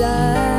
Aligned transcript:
ش 0.01 0.58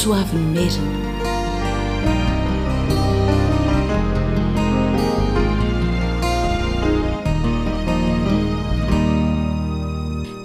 soavemer 0.00 0.74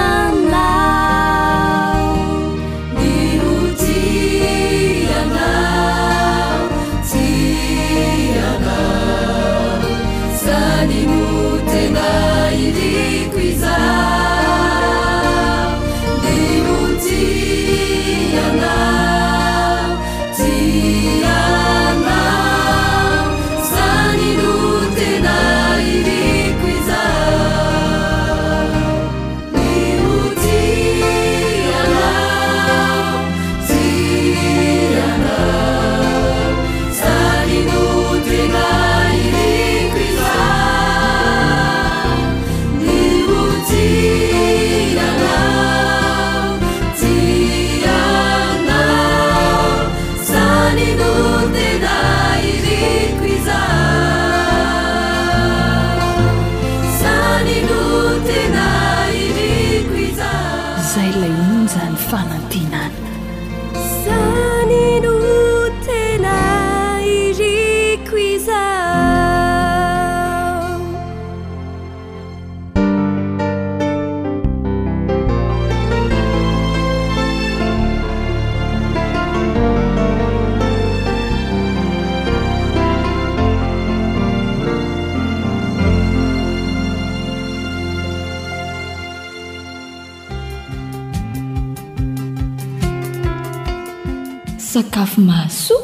sakafo 94.74 95.22
mahasoa 95.22 95.82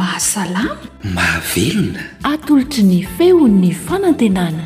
mahasalama 0.00 0.78
mahavelona 1.14 2.00
atolotry 2.32 2.82
ny 2.90 2.98
feon'ny 3.16 3.70
fanantenana 3.86 4.64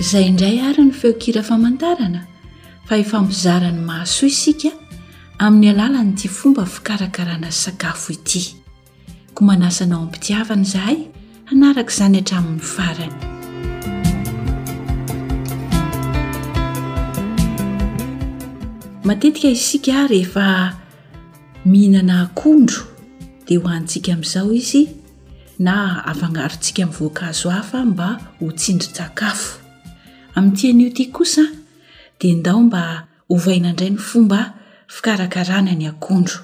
izay 0.00 0.24
indray 0.30 0.56
ary 0.68 0.84
ny 0.88 0.94
feokira 1.00 1.42
famantarana 1.50 2.20
fa 2.88 2.94
efampizarany 3.04 3.80
mahasoa 3.90 4.30
isika 4.32 4.70
amin'ny 5.44 5.68
alalanyity 5.74 6.28
fomba 6.38 6.64
fikarakarana 6.76 7.52
sakafo 7.62 8.16
ity 8.16 8.42
ko 9.34 9.40
manasanao 9.50 10.00
ampitiavana 10.06 10.64
zahay 10.72 10.98
anaraka 11.52 11.92
izany 11.94 12.16
hatramin'ny 12.22 12.60
farany 12.74 13.16
matetika 19.04 19.48
isika 19.48 20.06
rehefa 20.06 20.76
mihinana 21.64 22.22
akondro 22.22 22.82
dia 23.46 23.58
hoantsika 23.60 24.12
amin'izao 24.12 24.52
izy 24.52 24.82
na 25.58 26.04
avangarontsika 26.06 26.86
min'ny 26.86 26.96
voankazo 26.98 27.50
hafa 27.50 27.84
mba 27.84 28.08
hotsindry-tsakafo 28.40 29.52
amin'ny 30.34 30.56
tian'io 30.56 30.88
ity 30.92 31.04
kosa 31.06 31.44
dia 32.20 32.34
ndao 32.34 32.62
mba 32.62 32.82
hovaina 33.28 33.70
indray 33.70 33.90
ny 33.90 33.96
fomba 33.98 34.40
fikarakarana 34.94 35.72
ny 35.76 35.84
akondro 35.92 36.38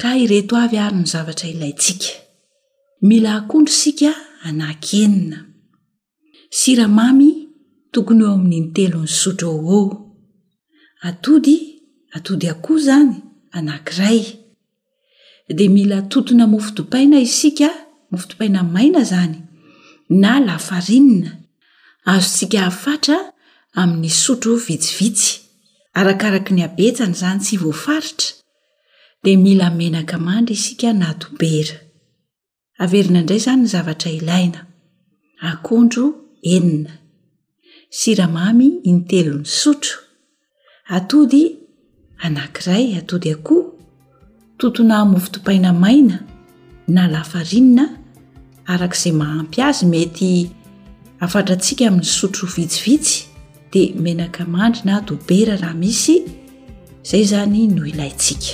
ka 0.00 0.14
ireto 0.24 0.54
avy 0.56 0.78
ary 0.78 0.96
ny 0.96 1.04
zavatra 1.12 1.48
ilayntsika 1.50 2.08
mila 3.08 3.30
akondro 3.40 3.72
isika 3.74 4.12
anaakenina 4.48 5.38
siramamy 6.58 7.30
tokony 7.92 8.22
eo 8.24 8.32
amin'ny 8.34 8.60
nytelony 8.64 9.08
sotro 9.20 9.50
a 9.78 9.84
atody 11.08 11.71
atody 12.16 12.46
akoha 12.54 12.80
izany 12.80 13.12
anankiray 13.56 14.20
dia 15.56 15.70
mila 15.76 15.98
totona 16.12 16.44
mofodopaina 16.52 17.16
isika 17.26 17.68
mofodopaina 18.10 18.60
nmaina 18.66 19.00
zany 19.12 19.38
na 20.22 20.32
lafarinina 20.46 21.30
azontsika 22.12 22.58
hahafatra 22.64 23.16
amin'ny 23.80 24.10
sotro 24.24 24.52
vitsivitsy 24.66 25.28
arakaraka 25.98 26.50
ny 26.56 26.60
abetsana 26.68 27.14
izany 27.16 27.38
tsy 27.44 27.54
voafaritra 27.64 28.26
dia 29.24 29.38
mila 29.46 29.66
menaka 29.80 30.16
mandra 30.26 30.52
isika 30.58 30.88
nadobera 31.00 31.76
averina 32.82 33.18
indray 33.22 33.38
izany 33.40 33.60
ny 33.64 33.68
zavatra 33.74 34.08
ilaina 34.18 34.60
akondro 35.50 36.04
enina 36.54 36.92
siramamy 37.98 38.66
intelon'ny 38.90 39.46
sotro 39.62 39.94
atody 40.96 41.42
anakiray 42.22 42.96
atody 42.98 43.30
akoho 43.34 43.74
totona 44.58 45.04
mofotopaina 45.04 45.72
maina 45.72 46.18
na 46.88 47.02
lafarinina 47.10 47.84
araka 48.66 48.96
izay 48.96 49.12
mahampy 49.20 49.58
azy 49.68 49.84
mety 49.92 50.32
afatra 51.24 51.52
antsika 51.56 51.82
amin'ny 51.88 52.04
sotro 52.18 52.44
vitsivitsy 52.54 53.16
dia 53.72 53.94
menaka 54.04 54.42
mandryna 54.54 54.94
dobera 55.08 55.54
raha 55.62 55.74
misy 55.82 56.16
izay 57.04 57.24
zany 57.30 57.60
noho 57.74 57.86
ilaintsika 57.92 58.52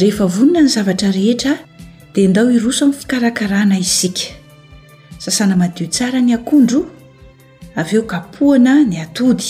rehefa 0.00 0.26
vonona 0.34 0.60
ny 0.62 0.68
zavatra 0.76 1.08
rehetra 1.18 1.52
dia 2.14 2.28
ndao 2.28 2.48
hirosa 2.50 2.86
ny 2.86 2.92
fikarakarana 2.92 3.78
isika 3.78 4.24
sasana 5.18 5.56
madio 5.56 5.86
tsara 5.86 6.20
ny 6.20 6.34
akondro 6.34 6.97
avy 7.80 7.96
eo 7.96 8.02
kapohana 8.02 8.82
ny 8.84 8.96
atody 9.06 9.48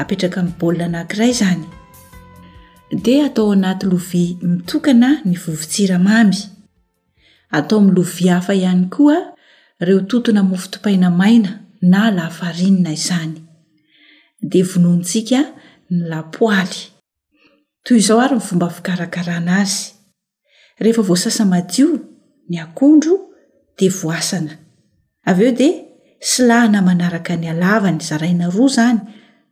apetraka 0.00 0.40
min'ny 0.42 0.58
baolina 0.60 0.88
nankiray 0.92 1.30
izany 1.34 1.62
dia 3.04 3.22
atao 3.28 3.52
anaty 3.56 3.86
lovia 3.92 4.36
mitokana 4.50 5.08
ny 5.24 5.34
vovitsiramamy 5.44 6.38
atao 7.58 7.78
amin'nylovia 7.78 8.34
hafa 8.34 8.54
ihany 8.54 8.84
koa 8.94 9.16
ireo 9.82 10.00
tontona 10.10 10.42
mofitopaina 10.42 11.08
maina 11.20 11.50
na 11.92 12.00
lafarinina 12.16 12.90
izany 12.98 13.32
dia 14.50 14.64
vonoantsika 14.72 15.40
ny 15.90 15.98
lapoaly 16.10 16.80
toy 17.84 17.96
izao 18.02 18.20
ary 18.20 18.34
ny 18.36 18.40
fomba 18.48 18.68
fikarakarana 18.76 19.54
azy 19.62 19.80
rehefa 20.82 21.02
voasasa 21.08 21.44
madio 21.52 21.88
ny 22.48 22.56
akondro 22.64 23.14
dea 23.78 23.92
voasana 24.02 24.52
av 25.30 25.38
eo 25.42 25.52
dia 25.60 25.91
sy 26.22 26.46
lahina 26.46 26.78
manaraka 26.86 27.34
ny 27.34 27.50
alavany 27.50 27.98
zaraina 28.08 28.46
roa 28.46 28.70
zany 28.76 28.98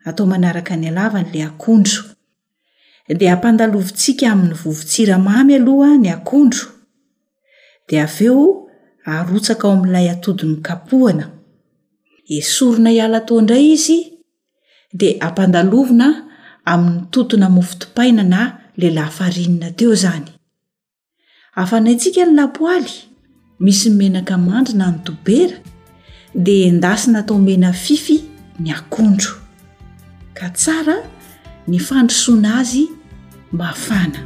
atao 0.06 0.26
manaraka 0.30 0.78
ny 0.78 0.86
alavany 0.90 1.26
la 1.34 1.50
akonro 1.50 2.02
dia 3.18 3.32
ampandalovontsika 3.34 4.24
amin'ny 4.32 4.54
vovotsiramamy 4.62 5.54
aloha 5.58 5.94
ny 6.02 6.08
akondro 6.16 6.64
dia 7.90 8.06
avy 8.06 8.26
eo 8.30 8.42
arotsaka 9.14 9.64
ao 9.66 9.74
amin'ilay 9.76 10.06
atodinykapohana 10.14 11.24
esorona 12.38 12.90
hiala 12.96 13.18
tao 13.26 13.36
indray 13.42 13.64
izy 13.74 13.98
dia 14.98 15.18
ampandalovona 15.26 16.06
amin'ny 16.72 17.10
totona 17.12 17.46
mofitopainana 17.56 18.40
lehilahy 18.80 19.12
farinina 19.18 19.68
teo 19.78 19.92
zany 20.04 20.26
afanayntsika 21.62 22.20
ny 22.26 22.32
lapoaly 22.38 22.94
misy 23.64 23.88
nmenaka 23.90 24.34
mandryna 24.48 24.86
nytobera 24.92 25.56
dia 26.34 26.66
endasina 26.66 27.18
atao 27.18 27.36
omena 27.36 27.72
fify 27.72 28.20
ny 28.58 28.70
akondro 28.70 29.32
ka 30.34 30.48
tsara 30.54 30.94
ny 31.66 31.78
fandrosoana 31.78 32.50
azy 32.60 32.86
ma 33.52 33.66
afana 33.74 34.20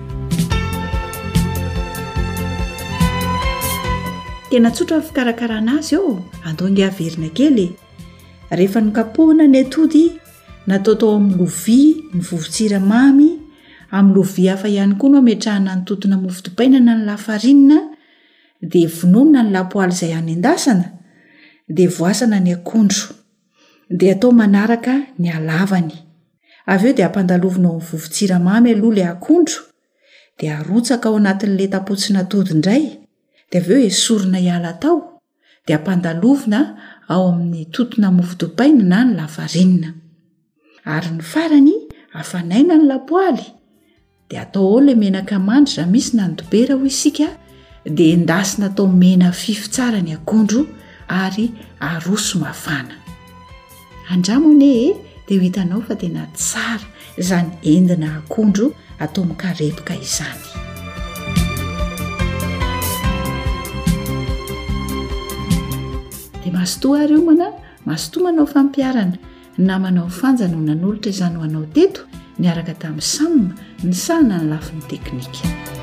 tena 4.50 4.68
tsotra 4.70 4.99
ny 4.99 5.02
fikarakarana 5.06 5.70
azy 5.78 5.94
eo 5.96 6.12
andeo 6.44 6.68
ndeh 6.68 6.87
averina 6.88 7.28
kely 7.37 7.70
rehefa 8.50 8.80
nokapohana 8.80 9.46
ny 9.49 9.58
atody 9.61 10.04
nataotao 10.66 11.16
amin'ny 11.16 11.38
lovia 11.38 11.84
ny 12.14 12.20
vovontsiramamy 12.20 13.30
amin'ny 13.90 14.14
lovia 14.14 14.50
hafa 14.52 14.68
ihany 14.68 14.94
koa 14.99 15.08
ano 15.08 15.23
metrahana 15.23 15.76
nytotona 15.76 16.16
mofidipainana 16.18 16.94
ny 16.96 17.04
lafarinina 17.04 17.76
dia 18.61 18.88
vonomina 18.88 19.42
ny 19.42 19.50
lapoaly 19.50 19.92
izay 19.92 20.12
hany 20.12 20.32
endasana 20.32 20.84
dia 21.68 21.88
voasana 21.88 22.40
ny 22.40 22.52
akondro 22.52 23.14
dia 23.88 24.12
atao 24.14 24.33
manaraka 24.37 24.92
ny 25.18 25.28
alavany 25.33 25.92
av 26.68 26.85
eo 26.87 26.92
dia 26.92 27.06
ampandalovina 27.09 27.68
ao 27.73 27.76
am'ny 27.80 27.88
vovotsiramamy 27.90 28.71
aloha 28.76 28.94
lay 28.94 29.04
akondro 29.09 29.61
dia 30.38 30.59
arotsaka 30.61 31.09
ao 31.09 31.16
anatin'la 31.16 31.66
tapotsina 31.73 32.25
todi 32.28 32.50
indray 32.52 32.85
dia 33.50 33.61
av 33.61 33.71
eo 33.73 33.80
esorina 33.90 34.38
hiala 34.44 34.73
tao 34.83 35.00
dia 35.66 35.76
ampandalovina 35.80 36.61
ao 37.09 37.33
amin'ny 37.33 37.64
totona 37.73 38.11
mofodopaina 38.12 38.85
na 38.90 38.99
ny 39.04 39.14
lafarenina 39.18 39.88
ary 40.94 41.11
ny 41.16 41.23
farany 41.33 41.76
afanaina 42.21 42.75
ny 42.76 42.85
lapoaly 42.90 43.47
dia 44.28 44.42
atao 44.44 44.64
ao 44.68 44.80
ilay 44.83 44.97
menanka 45.04 45.38
mandry 45.49 45.75
rah 45.80 45.88
misy 45.94 46.11
na 46.16 46.28
ndobera 46.28 46.75
hoy 46.75 46.90
isika 46.92 47.26
dia 47.97 48.12
endasina 48.16 48.68
tao 48.76 48.87
mena 48.87 49.28
fifitsara 49.42 49.99
ny 50.04 50.12
akondro 50.18 50.61
ary 51.08 51.54
aroso 51.80 52.38
mafana 52.38 52.94
andramonee 54.11 54.92
dia 55.28 55.38
ho 55.38 55.42
hitanao 55.42 55.80
fa 55.82 55.94
dina 55.94 56.26
tsara 56.26 56.84
zany 57.20 57.50
endina 57.62 58.16
akondro 58.20 58.73
atao 58.99 59.25
amikarebaka 59.25 59.94
izany 59.94 60.42
dia 66.42 66.52
masotoa 66.52 67.00
aryo 67.04 67.20
mona 67.26 67.52
masotoa 67.87 68.23
manao 68.25 68.46
fampiarana 68.46 69.18
na 69.58 69.78
manao 69.78 70.08
fanjano 70.08 70.56
ho 70.56 70.62
na 70.66 70.75
n'olotra 70.75 71.11
izany 71.11 71.37
ho 71.37 71.42
anao 71.42 71.66
teto 71.75 72.00
miaraka 72.38 72.75
tamin'ny 72.82 73.02
samina 73.14 73.54
ny 73.84 73.92
sahana 73.94 74.37
ny 74.38 74.49
lafiny 74.52 74.82
teknika 74.90 75.82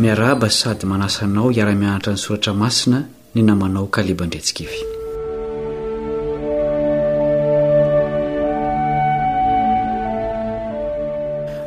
miaraba 0.00 0.48
sady 0.60 0.86
manasanao 0.90 1.50
iara-mianatra 1.56 2.12
ny 2.14 2.18
soratra 2.24 2.52
masina 2.62 2.98
ny 3.34 3.40
namanao 3.48 3.86
kalebandretsikaevy 3.94 4.78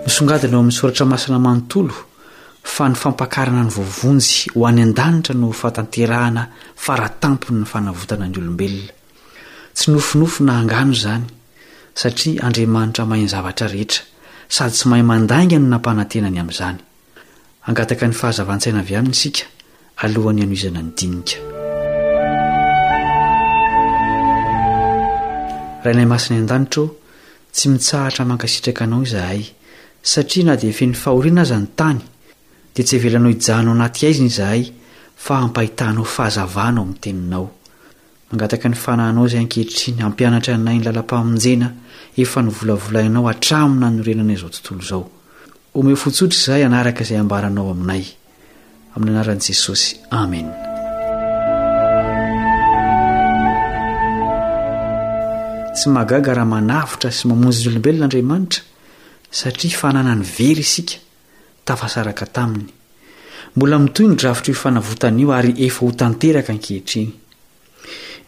misongadina 0.05 0.55
ao 0.57 0.61
amin'ny 0.63 0.73
soratra 0.79 1.05
masina 1.13 1.37
manontolo 1.45 1.93
fa 2.75 2.83
ny 2.89 2.95
fampakarana 3.03 3.61
ny 3.67 3.71
vovonjy 3.77 4.35
ho 4.55 4.61
any 4.69 4.81
an-danitra 4.87 5.33
no 5.41 5.47
fatanterahana 5.61 6.43
faratampony 6.83 7.59
ny 7.59 7.65
fanavotana 7.71 8.25
ny 8.29 8.35
olombelona 8.41 8.91
tsy 9.75 9.85
nofinofo 9.93 10.39
na 10.47 10.51
hangano 10.59 10.91
izany 10.97 11.27
satria 11.99 12.43
andriamanitra 12.47 13.03
mahainy 13.09 13.29
zavatra 13.33 13.65
rehetra 13.73 14.01
sady 14.55 14.73
tsy 14.75 14.85
mahay 14.91 15.05
mandainga 15.11 15.55
no 15.61 15.67
nampanan-tenany 15.73 16.39
amin'izany 16.43 16.79
angataka 17.67 18.07
ny 18.07 18.13
fahazavan-tsaina 18.21 18.79
avy 18.83 18.95
aminy 18.99 19.15
isika 19.17 19.43
alohan'nyanoizana 20.03 20.79
n 20.85 20.89
dinika 20.97 21.37
raha 25.83 25.93
nay 25.97 26.07
masina 26.13 26.37
an-danitro 26.43 26.85
tsy 27.55 27.65
mitsahatra 27.71 28.23
mankasitraka 28.29 28.81
anao 28.85 29.01
izahay 29.07 29.41
satria 30.11 30.43
na 30.47 30.53
de 30.61 30.69
fe 30.77 30.83
'ny 30.87 30.95
fahoriana 31.03 31.41
aza 31.47 31.57
ny 31.63 31.67
tany 31.79 31.99
dia 32.75 32.83
tsy 32.87 32.95
havelanao 32.99 33.31
ijahnao 33.35 33.73
anaty 33.77 34.01
aizina 34.07 34.27
izahay 34.33 34.63
fa 35.23 35.33
ampahitahnao 35.45 36.03
fahazavanao 36.15 36.83
amin'ny 36.83 36.99
teninao 37.03 37.47
mangataka 38.31 38.67
ny 38.71 38.75
fanahnao 38.85 39.25
zay 39.31 39.39
ankeritriny 39.43 39.99
ampianatra 40.07 40.53
nay 40.67 40.77
ny 40.83 40.83
lala-pamonjena 40.85 41.67
efa 42.21 42.39
novolavolainao 42.45 43.23
atramo 43.33 43.73
nanorenana 43.81 44.33
izao 44.37 44.51
tontolzao 44.51 45.03
home 45.73 45.95
fotsotra 45.97 46.35
izay 46.37 46.63
anaraka 46.67 47.01
izay 47.03 47.17
ambaranao 47.23 47.71
aminay 47.73 48.03
amin'ny 48.93 49.11
anaran'i 49.17 49.41
jesosy 49.47 49.95
amen 50.19 50.47
tsy 55.75 55.87
magaga 55.95 56.31
raha 56.37 56.45
manavitra 56.53 57.09
sy 57.11 57.23
mamonjo 57.27 57.57
ny 57.61 57.69
olombelon'andriamanitra 57.77 58.61
satria 59.37 59.79
fanana 59.81 60.13
ny 60.15 60.21
very 60.37 60.61
isika 60.67 60.95
tafasaraka 61.65 62.25
taminy 62.35 62.69
mbola 63.55 63.79
mitoy 63.83 64.07
ny 64.11 64.15
drafitra 64.19 64.53
ho 64.53 64.59
fanavotanaio 64.63 65.29
ary 65.39 65.51
efa 65.65 65.81
ho 65.87 65.91
tanteraka 66.01 66.51
nkehitriny 66.57 67.11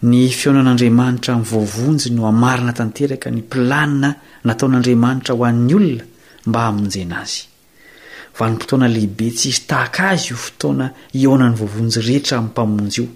ny 0.10 0.26
fiaonan'andriamanitra 0.40 1.32
min'ny 1.38 1.50
voavonjy 1.52 2.10
no 2.16 2.22
hamarina 2.30 2.74
tanteraka 2.80 3.28
ny 3.36 3.40
mpilanina 3.46 4.10
nataon'andriamanitra 4.50 5.34
ho 5.38 5.44
an'ny 5.52 5.74
olona 5.80 6.04
mba 6.46 6.62
hamonjenaazy 6.70 7.44
vanim-potona 8.38 8.88
lehibe 8.92 9.30
ts 9.34 9.44
isy 9.52 9.62
tahaka 9.70 10.10
azy 10.14 10.32
io 10.34 10.38
fotoana 10.38 10.88
ionany 11.22 11.56
vovonjy 11.60 12.00
rehetra 12.08 12.36
amn'ny 12.38 12.52
mpamonjy 12.52 12.98
io 13.02 13.08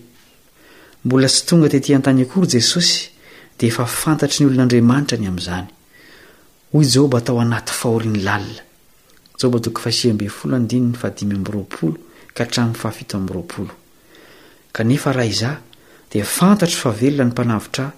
mbola 1.05 1.27
tsy 1.31 1.41
tonga 1.47 1.67
tetỳ 1.71 1.95
an-tany 1.97 2.21
akory 2.23 2.47
jesosy 2.55 3.09
dia 3.57 3.69
efa 3.71 3.85
fantatry 3.85 4.39
ny 4.43 4.47
olon'andriamanitra 4.49 5.17
ny 5.19 5.27
amn'izany 5.31 5.67
hoy 6.73 6.85
joba 6.93 7.19
tao 7.21 7.39
anaty 7.43 7.73
fahoryny 7.81 8.19
lalina 8.25 8.63
kanefa 14.75 15.09
raha 15.13 15.29
izaho 15.33 15.57
dia 16.11 16.25
fantatro 16.37 16.77
favelona 16.83 17.25
ny 17.27 17.31
mpanavitra 17.31 17.85
ah 17.89 17.93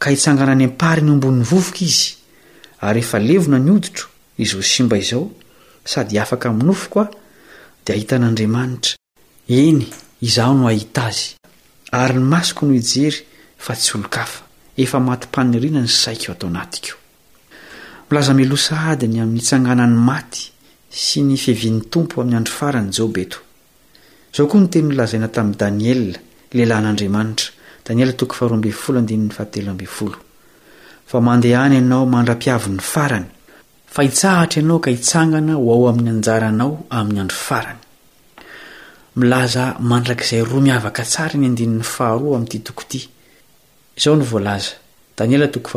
ka 0.00 0.06
hitsangana 0.10 0.52
any 0.52 0.66
ampari 0.70 1.02
ny 1.02 1.10
ombon'ny 1.14 1.42
vovoka 1.50 1.80
izy 1.88 2.10
ary 2.86 3.00
efa 3.04 3.18
levona 3.18 3.58
ny 3.58 3.70
oditro 3.72 4.06
izo 4.40 4.62
symba 4.62 4.96
izao 4.98 5.28
sady 5.84 6.18
afaka 6.18 6.52
minofoko 6.52 7.00
a 7.04 7.08
dia 7.84 7.94
ahita 7.94 8.16
an'andriamanitra 8.16 8.94
eny 9.48 9.82
izaho 10.28 10.54
no 10.58 10.64
ahita 10.72 11.02
azy 11.10 11.26
ary 12.02 12.18
ny 12.18 12.24
masoko 12.32 12.62
no 12.68 12.72
ijery 12.80 13.18
fa 13.64 13.72
tsy 13.76 13.90
olo-kafa 13.96 14.40
efa 14.84 14.98
matym-paniriana 15.08 15.82
ny 15.84 15.90
saik 16.02 16.22
o 16.28 16.32
atao 16.32 16.48
anati 16.52 16.80
koa 16.88 17.00
milaza 18.10 18.32
milosa 18.40 18.74
adiny 18.92 19.18
amin'ny 19.22 19.40
itsanganany 19.42 19.96
maty 20.10 20.42
sy 21.04 21.18
ny 21.26 21.36
fihevian'ny 21.42 21.82
tompo 21.92 22.14
amin'ny 22.22 22.38
andro 22.40 22.54
farany 22.60 22.90
jaobe 22.96 23.22
eto 23.26 23.38
izao 24.32 24.46
koa 24.50 24.60
no 24.62 24.68
teny 24.72 24.86
nylazaina 24.90 25.28
tamin'i 25.36 25.58
daniela 25.62 26.18
lehilahn'andriamanitra 26.56 27.48
daniela 27.84 28.14
fa 31.10 31.18
mandehany 31.28 31.74
ianao 31.78 32.04
mandra-piavo 32.14 32.68
ny 32.76 32.82
farany 32.92 33.26
fa 33.90 34.02
hitsahatra 34.02 34.60
ianao 34.62 34.78
ka 34.78 34.90
hitsangana 34.94 35.54
ho 35.58 35.70
ao 35.74 35.82
amin'ny 35.90 36.10
anjaranao 36.16 36.72
amin'ny 36.98 37.20
andro 37.24 37.38
farany 37.46 37.80
milaza 39.18 39.64
mandrakizay 39.90 40.42
roa 40.50 40.60
miavaka 40.66 41.02
tsara 41.12 41.36
ny 41.40 41.46
andinin'ny 41.50 41.86
faharo 41.96 42.28
amin'itytokt 42.36 42.90
izao 43.98 44.14
ny 44.20 44.24
vlzadanielatoyha 44.30 45.76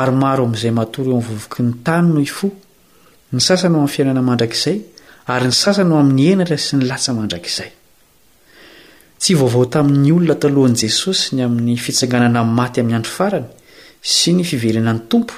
ary 0.00 0.14
maro 0.22 0.42
amin'izay 0.46 0.72
matoro 0.80 1.10
eo 1.14 1.20
mnyvovoky 1.22 1.58
ny 1.66 1.70
tany 1.86 2.06
no 2.14 2.20
ifo 2.28 2.46
ny 3.32 3.40
sasany 3.46 3.74
oamin'ny 3.76 3.92
fiainana 3.94 4.22
mandrakizay 4.30 4.76
ary 5.34 5.46
ny 5.52 5.56
sasany 5.64 5.92
o 5.94 6.00
amin'ny 6.02 6.24
enatra 6.34 6.56
sy 6.66 6.72
ny 6.76 6.82
latsa 6.90 7.10
mandrakizay 7.18 7.70
tsy 9.20 9.30
vaovao 9.40 9.64
tamin'ny 9.74 10.10
olona 10.16 10.34
talohan' 10.42 10.78
jesosy 10.82 11.26
ny 11.36 11.40
amin'ny 11.46 11.76
fitsanganana 11.84 12.40
nmaty 12.50 12.78
amin'ny 12.82 12.98
andro 12.98 13.12
farany 13.18 13.46
sy 14.16 14.28
ny 14.36 14.42
fiverenany 14.50 15.02
tompo 15.12 15.34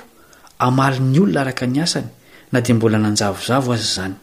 amalin'ny 0.67 1.19
olona 1.23 1.41
araka 1.43 1.67
niasany 1.67 2.07
na 2.53 2.59
dia 2.63 2.75
mbola 2.77 2.99
nanjavozavo 3.03 3.73
azy 3.75 3.85
izany 3.89 4.15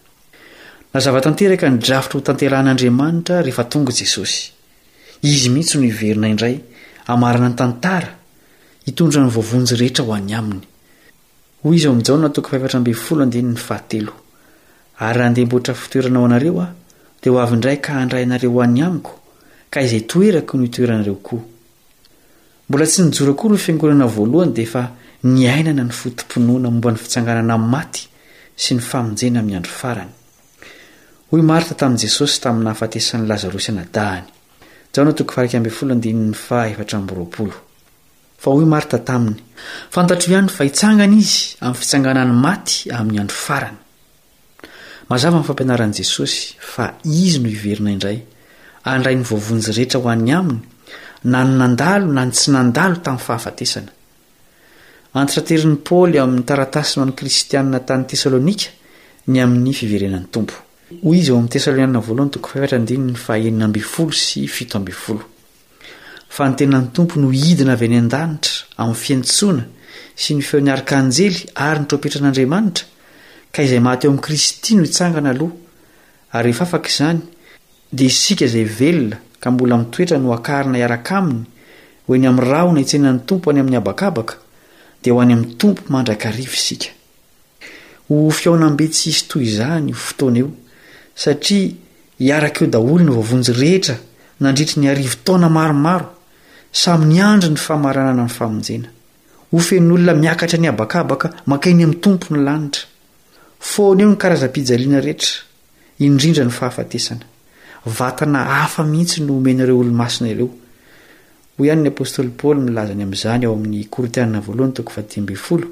nazava-tanteraka 0.93 1.65
nidrafitro 1.69 2.19
ho 2.19 2.25
tanterahan'andriamanitra 2.29 3.41
rehefa 3.48 3.63
tonga 3.72 3.91
jesosy 4.00 4.51
izy 5.29 5.50
mihitsy 5.53 5.75
no 5.77 5.86
hiverina 5.89 6.27
indray 6.34 6.55
hamarana 7.10 7.50
ny 7.51 7.55
tantara 7.62 8.10
hitondra 8.86 9.22
ny 9.25 9.31
voavonjy 9.36 9.74
rehetra 9.81 10.03
ho 10.08 10.13
any 10.19 10.34
aminy 10.39 10.65
hoy 11.63 11.75
iz 11.79 11.86
onjao 11.86 12.17
natokafra 12.17 12.69
fnyfahatelo 12.72 14.13
ary 15.05 15.17
raha 15.19 15.29
ndehamboaitra 15.31 15.74
fitoeranao 15.81 16.25
anareo 16.25 16.62
ao 16.63 16.72
dia 17.22 17.31
ho 17.31 17.39
avy 17.43 17.55
indray 17.58 17.77
ka 17.84 17.91
handraynareo 18.00 18.51
ho 18.55 18.62
any 18.63 18.81
amiko 18.88 19.13
ka 19.72 19.81
izay 19.86 20.01
toeraka 20.12 20.58
no 20.58 20.63
itoeranareo 20.69 21.15
koa 21.27 21.39
mbola 22.69 22.86
tsy 22.88 23.00
nijora 23.03 23.34
kory 23.39 23.58
fiangorana 23.58 24.08
voalohany 24.15 24.51
dia 24.55 24.65
efa 24.67 24.81
aatin'y 25.19 25.83
jesosy 25.83 26.17
tay 32.41 32.53
ahaftesn'nyloy 32.69 33.35
attaminy 38.93 39.38
fantatr 39.93 40.27
ihanyny 40.31 40.47
fahitsangana 40.55 41.15
izy 41.21 41.38
amin'ny 41.61 41.77
fitsanganany 41.79 42.31
maty 42.43 42.75
amin'ny 42.99 43.19
andro 43.21 43.38
faranynfmpiannjesosy 43.43 46.39
fa 46.73 46.85
izy 47.03 47.35
noiverina 47.43 47.89
indray 47.95 48.17
andray 48.91 49.15
nyvoavonjy 49.19 49.71
rehetra 49.77 49.99
hoan'ny 50.05 50.31
aminy 50.39 50.59
nany 51.33 51.51
nandalo 51.59 52.07
na 52.15 52.21
ny 52.25 52.31
tsy 52.33 52.47
nandalo 52.55 52.95
tamin'ny 53.03 53.23
fahafatesana 53.25 53.91
anitraterin'ny 55.18 55.78
paoly 55.88 56.18
amin'ny 56.22 56.46
taratasi 56.46 56.96
nooany 57.00 57.13
kristianina 57.20 57.80
tan' 57.88 58.06
tesalônika 58.10 58.68
ny 59.30 59.36
ain'yennenany 59.42 60.28
tompo 60.34 60.56
no 67.20 67.28
idina 67.32 67.74
avy 67.74 67.86
any 67.89 67.98
an-danitra 68.01 68.62
amin'ny 68.82 69.00
fiantsona 69.04 69.63
sy 70.22 70.32
ny 70.38 70.44
feo 70.46 70.60
niariknjely 70.66 71.36
ary 71.68 71.80
nitropetra 71.82 72.20
n'andriamanitra 72.22 72.86
ka 73.54 73.60
izay 73.66 73.82
mahty 73.86 74.04
eo 74.06 74.12
min'ni 74.13 74.25
kristy 74.28 74.72
no 74.75 74.84
itsangana 74.89 75.32
aloha 75.34 76.38
ry 76.44 76.50
ehef 76.51 76.62
afakaizany 76.66 77.22
dia 77.98 78.10
isika 78.13 78.46
izay 78.46 78.68
velona 78.80 79.16
ka 79.42 79.48
mbola 79.51 79.75
mitoetra 79.82 80.18
no 80.22 80.28
akarina 80.38 80.78
iaraka 80.78 81.16
aminy 81.18 81.42
hoeny 82.08 82.25
amn'nyrahona 82.30 82.80
itseninany 82.84 83.20
tompo 83.30 83.46
any 83.50 83.60
amin'ny 83.62 83.80
abaabaka 83.82 84.25
dia 85.01 85.13
ho 85.13 85.20
any 85.22 85.34
amin'ny 85.34 85.56
tompo 85.62 85.82
mandrakarivo 85.91 86.53
isika 86.60 86.89
ho 88.08 88.15
feaonambe 88.39 88.86
tsisy 88.96 89.22
toy 89.29 89.44
izany 89.50 89.88
h 89.96 90.00
fotoana 90.08 90.39
eo 90.44 90.50
satria 91.24 91.75
hiaraka 92.24 92.60
eo 92.65 92.72
daholo 92.74 93.01
no 93.06 93.12
vavonjy 93.20 93.51
rehetra 93.62 93.96
nandritry 94.41 94.77
ny 94.82 94.88
harivo 94.89 95.15
taona 95.25 95.48
maromaro 95.58 96.08
samy 96.82 97.06
'ny 97.06 97.18
andry 97.29 97.50
ny 97.51 97.60
famaranana 97.68 98.24
ny 98.27 98.34
famonjena 98.38 98.89
hofen'n'olona 99.51 100.13
miakatra 100.24 100.58
ny 100.60 100.68
habakabaka 100.70 101.27
mankeny 101.50 101.82
amin'ny 101.84 102.01
tompo 102.03 102.25
ny 102.34 102.39
lanitra 102.48 102.84
foana 103.70 104.01
eo 104.03 104.10
ny 104.12 104.18
karazam-pijaliana 104.22 105.00
rehetra 105.08 105.34
indrindra 106.06 106.44
ny 106.46 106.53
fahafatesana 106.60 107.25
vatana 107.98 108.39
hafa 108.58 108.82
mihitsy 108.91 109.18
no 109.22 109.32
omenareo 109.39 109.79
olomasina 109.82 110.27
ireo 110.34 110.50
ho 111.60 111.66
ianyny 111.66 111.88
apôstôly 111.92 112.32
paoly 112.39 112.62
milazany 112.63 113.04
am'izany 113.04 113.44
ao 113.46 113.54
amin'ny 113.56 113.84
kortianna 113.94 114.39
voalohany 114.46 114.74
toko 114.78 114.92
faib 114.96 115.30
folo 115.46 115.68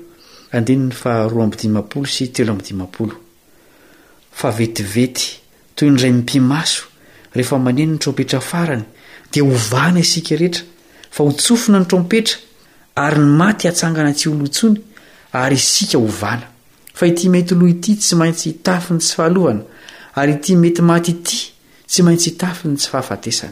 andnny 0.57 0.91
faroa 1.01 1.45
amdimapolo 1.47 2.07
sy 2.15 2.23
telo 2.35 2.51
maoloetiety 2.57 5.25
toy 5.77 5.89
ndray 5.93 6.11
mipiasohefneny 6.17 7.83
ny 7.87 7.95
tropetra 8.03 8.39
ny 8.71 8.77
ona 9.51 10.01
i 10.03 10.05
tofina 11.47 11.77
ny 11.79 11.87
trompetra 11.91 12.37
ay 13.05 13.13
ymaty 13.23 13.63
atsangana 13.71 14.11
tsy 14.17 14.25
olotsony 14.33 14.77
ay 15.39 15.51
isika 15.55 15.97
oa 16.03 16.33
a 17.01 17.03
ity 17.11 17.25
mety 17.31 17.53
lo 17.59 17.65
ity 17.73 17.91
tsy 17.95 18.13
maintsy 18.19 18.49
tafiny 18.65 18.99
tsy 18.99 19.11
fahalona 19.17 19.63
ay 20.19 20.27
ity 20.35 20.51
metymaty 20.63 21.11
ity 21.15 21.39
tsy 21.89 21.99
maintsy 22.03 22.29
itafiny 22.33 22.75
tsy 22.75 22.87
fhafna 22.91 23.51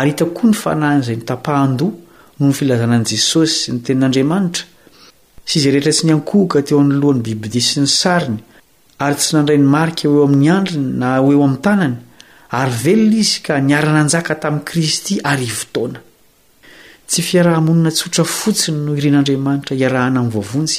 ary 0.00 0.10
hitakoa 0.10 0.44
ny 0.48 0.52
fanahin' 0.62 1.00
izay 1.02 1.16
nitapahan-doa 1.18 1.92
no 2.38 2.46
ny 2.46 2.54
filazanan'i 2.58 3.06
jesosy 3.10 3.72
ny 3.74 3.78
tenin'andriamanitra 3.86 4.64
sy 5.48 5.54
izay 5.58 5.72
rehetra 5.76 5.92
sy 5.94 6.02
niankohoka 6.08 6.58
teo 6.66 6.78
anylohany 6.84 7.22
bibidisy 7.26 7.80
ny 7.84 7.88
sariny 8.00 8.40
ary 9.04 9.16
tsy 9.20 9.30
nandray 9.36 9.58
ny 9.60 9.66
marika 9.76 10.08
hoeo 10.08 10.24
amin'ny 10.28 10.48
andriny 10.58 10.88
na 11.00 11.16
ho 11.20 11.32
eo 11.32 11.42
amin'ny 11.46 11.62
tanany 11.66 11.96
ary 12.60 12.74
velona 12.84 13.18
izy 13.22 13.36
ka 13.46 13.54
niara-nanjaka 13.68 14.34
tamin'i 14.42 14.64
kristy 14.68 15.14
ary 15.32 15.48
votoana 15.58 16.00
tsy 17.10 17.20
fiarahamonina 17.28 17.90
tsotra 17.96 18.24
fotsiny 18.36 18.78
no 18.86 18.92
irin'andriamanitra 19.00 19.74
hiarahana 19.80 20.18
amin'ny 20.20 20.34
voavonjy 20.36 20.78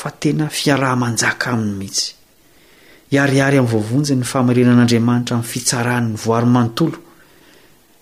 fa 0.00 0.08
tena 0.20 0.46
fiaraha-manjaka 0.58 1.46
aminy 1.54 1.74
mihitsy 1.80 2.12
hiariary 3.12 3.58
amin'ny 3.58 3.72
voavonjyn 3.74 4.18
ny 4.22 4.30
famarenan'andriamanitra 4.32 5.32
amin'ny 5.36 5.50
fitsaran'ny 5.52 6.14
voarimanotolo 6.26 6.98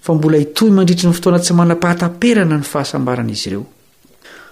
fa 0.00 0.14
mbola 0.16 0.38
itoy 0.40 0.70
mandritry 0.72 1.06
ny 1.08 1.14
fotoana 1.16 1.38
tsy 1.44 1.52
mana-pahataperana 1.60 2.56
ny 2.56 2.62
fahasambarana 2.72 3.30
izy 3.36 3.48
ireo 3.50 3.64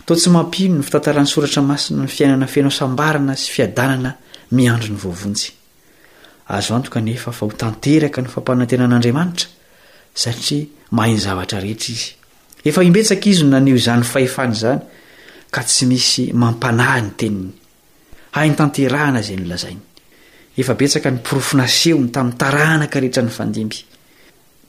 to 0.07 0.13
tsy 0.17 0.29
mampino 0.37 0.75
ny 0.77 0.83
fitantaran'ny 0.87 1.29
soratra 1.33 1.63
masina 1.71 2.03
ny 2.05 2.09
fiainana 2.15 2.47
finaosambarana 2.55 3.33
sy 3.43 3.49
fiadnna 3.57 4.11
miandro 4.57 4.89
ny 4.93 4.99
voavontsyzoanokanef 5.05 7.21
fa 7.27 7.33
hotnterka 7.41 8.19
ny 8.23 8.29
fampanatenan'andriamnitra 8.29 9.47
ahnheibetkaizy 12.69 13.43
onyn 13.43 13.79
zny 13.81 14.03
ka 15.55 15.61
tsy 15.69 15.83
misy 15.91 16.25
mmpanahy 16.43 17.01
ny 17.07 17.11
teninyainy 17.21 18.55
tntahana 18.61 19.21
zaynylzaiyefetk 19.29 21.05
ny 21.09 21.19
profinasehony 21.29 22.09
tamin'nytranaka 22.15 22.97
rehetra 23.03 23.23
ny 23.27 23.33
fandimb 23.41 23.73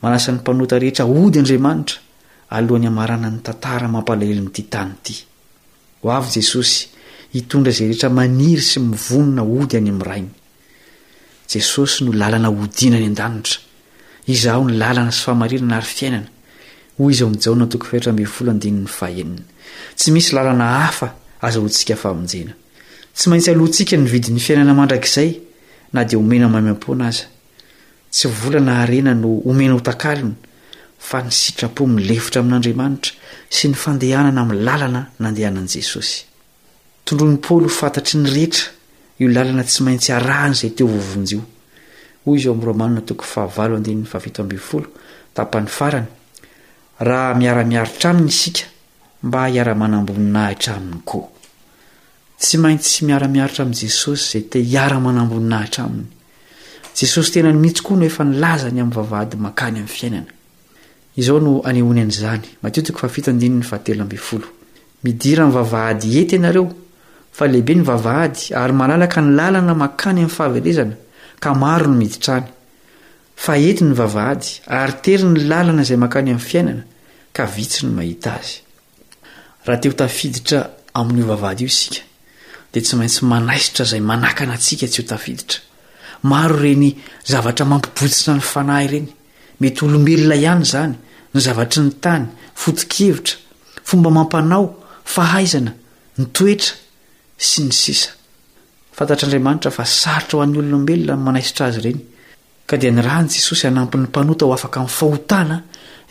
manasan'ny 0.02 0.40
mpanota 0.42 0.76
rehetra 0.80 1.04
ody 1.06 1.40
andriamanitra 1.40 1.98
alohany 2.56 2.88
amarana 2.92 3.30
ny 3.34 3.40
tantara 3.48 3.88
mampalaheli 3.96 4.42
nyity 4.46 4.64
tany 4.74 4.92
ity 5.04 5.16
hoyjesosy 6.04 6.78
itondra 7.40 7.72
zay 7.78 7.88
rehetra 7.92 8.10
maniry 8.20 8.64
sy 8.70 8.78
mivonona 8.90 9.44
yny 9.76 9.90
am'ainyesosy 9.94 11.98
no 12.06 12.10
llnaina 12.16 12.38
yahn 14.40 14.68
na 14.76 14.90
anaiainnao 15.82 17.14
iookoiayhn 18.22 19.36
tsy 19.98 20.08
misy 20.14 20.30
lalna 20.36 20.66
hafa 20.84 21.08
azotsikaaena 21.48 22.54
tsy 23.16 23.26
maintsy 23.30 23.50
alohntsika 23.54 23.96
nyvidi 24.04 24.30
'ny 24.34 24.40
fiainana 24.46 24.74
mandrakizay 24.80 25.30
na 25.94 26.00
di 26.08 26.14
omenamaampona 26.22 27.06
az 27.12 27.18
tsy 28.12 28.28
volana 28.42 28.74
harena 28.82 29.14
no 29.14 29.30
omeny 29.46 29.74
hotakalona 29.74 30.34
fa 31.08 31.20
ny 31.24 31.30
sitrapo 31.42 31.84
milevitra 31.88 32.42
amin'andriamanitra 32.42 33.14
sy 33.56 33.70
ny 33.70 33.78
fandehanana 33.78 34.44
mi'ny 34.50 34.64
lalana 34.68 35.02
nandehanan' 35.22 35.70
jesosy 35.76 36.26
tondrony 37.06 37.38
poly 37.46 37.70
h 37.70 37.76
fantatry 37.80 38.20
ny 38.20 38.30
rehetra 38.34 38.68
io 39.22 39.30
lalana 39.36 39.64
tsy 39.64 39.82
maintsy 39.84 40.12
arahan' 40.16 40.56
zay 40.60 40.72
teo 40.76 40.88
vovonjyio 40.88 41.44
hoy 42.26 42.40
izy 42.42 42.50
o 42.50 42.54
am'ny 42.58 42.66
rmanina 42.66 43.02
tokony 43.06 43.30
fahavalo 43.34 43.78
nden'ny 43.80 44.06
fahavito 44.10 44.42
ambny 44.42 44.58
folo 44.58 44.90
tapany 45.34 45.68
farany 45.78 46.10
raha 47.08 47.38
miaramiaritra 47.38 48.10
aminy 48.10 48.30
isika 48.30 48.66
mba 49.24 49.50
iara-manamboninahitra 49.56 50.74
aminy 50.82 51.00
ko 51.06 51.28
tsy 52.42 52.58
maintsy 52.58 53.06
miaraiaritra 53.06 53.64
amin'y 53.64 53.80
jesosy 53.86 54.26
zay 54.32 54.44
t 54.50 54.60
hiara-manamboninahitra 54.66 55.86
aminy 55.86 56.18
jesosy 57.02 57.32
tena 57.34 57.52
ny 57.54 57.58
mitsikoa 57.64 57.96
n 57.98 58.04
efa 58.08 58.24
nilazany 58.28 58.78
amin'ny 58.82 58.96
vavahady 58.98 59.36
makany 59.46 59.76
amn'nyfiainana 59.80 60.32
o 61.20 61.22
no 61.40 61.52
nhonyan'zany 61.64 62.46
mdiranyvavahady 65.06 66.06
eyianaeo 66.22 66.66
f 67.36 67.38
lehibe 67.52 67.74
ny 67.80 67.84
vavaady 67.92 68.40
ary 68.62 68.74
malalaka 68.80 69.20
ny 69.26 69.30
lalana 69.40 69.74
makany 69.84 70.20
am'nyfahavrezana 70.26 70.96
k 71.40 71.42
ao 71.48 71.56
no 71.56 71.60
miditrany 72.02 72.48
ey 73.54 73.78
ny 73.88 73.94
vavaady 74.02 74.48
ay 74.68 74.92
tery 75.04 75.24
ny 75.34 75.40
lalana 75.50 75.84
zayky 75.88 76.04
m'ny 76.04 76.14
iainna 76.54 76.74
nyh'yitsy 77.32 77.88
aitraayana 84.12 84.56
aaty 84.68 84.76
ha 85.12 85.18
maro 86.24 86.58
reny 86.58 86.96
zavatra 87.26 87.66
mampibotsina 87.66 88.36
ny 88.36 88.42
fanahy 88.42 88.88
reny 88.92 89.08
mety 89.62 89.86
olombelona 89.86 90.36
ihany 90.36 90.66
zany 90.66 90.94
ny 91.34 91.42
zavatra 91.42 91.84
ny 91.84 91.92
tany 92.02 92.26
fotokivitra 92.56 93.36
fomba 93.84 94.10
mampanao 94.10 94.76
fahaizana 95.06 95.72
nytoetra 96.20 96.76
sy 97.38 97.62
ny 97.68 97.72
sisafntatr'andriamanitra 97.72 99.72
fa 99.72 99.86
sarotra 99.86 100.38
ho 100.40 100.44
an'ny 100.44 100.58
olombelona 100.60 101.16
nmanaisitra 101.16 101.66
azy 101.70 101.82
reny 101.86 102.00
n 102.92 103.02
rahny 103.04 103.30
jesosy 103.34 103.68
anampin'ny 103.68 104.06
mpanota 104.12 104.46
ho 104.46 104.54
afaka 104.54 104.80
min'ny 104.82 104.92
fahotana 104.98 105.58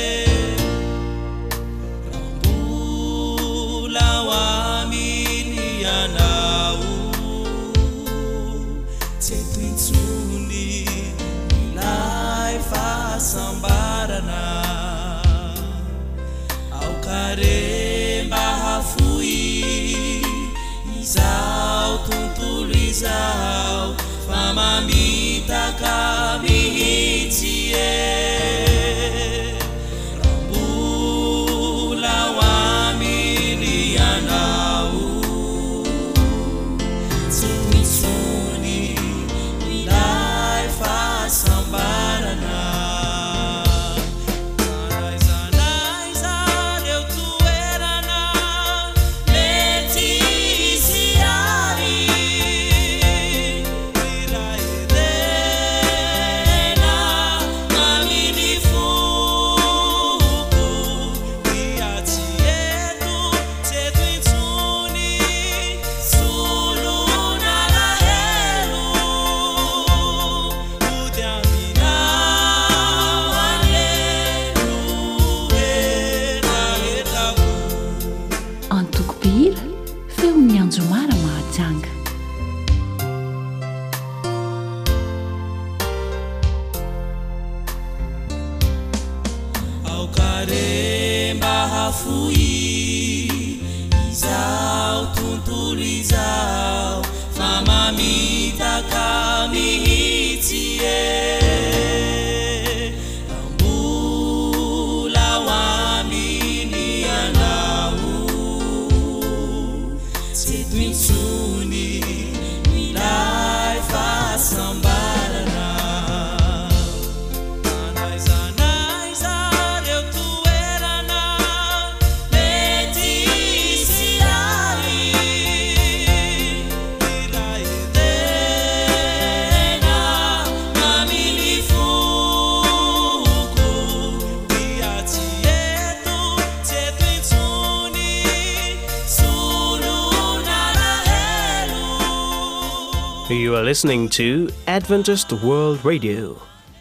to 143.77 144.47
adventised 144.65 145.31
world 145.43 145.85
radio 145.85 146.35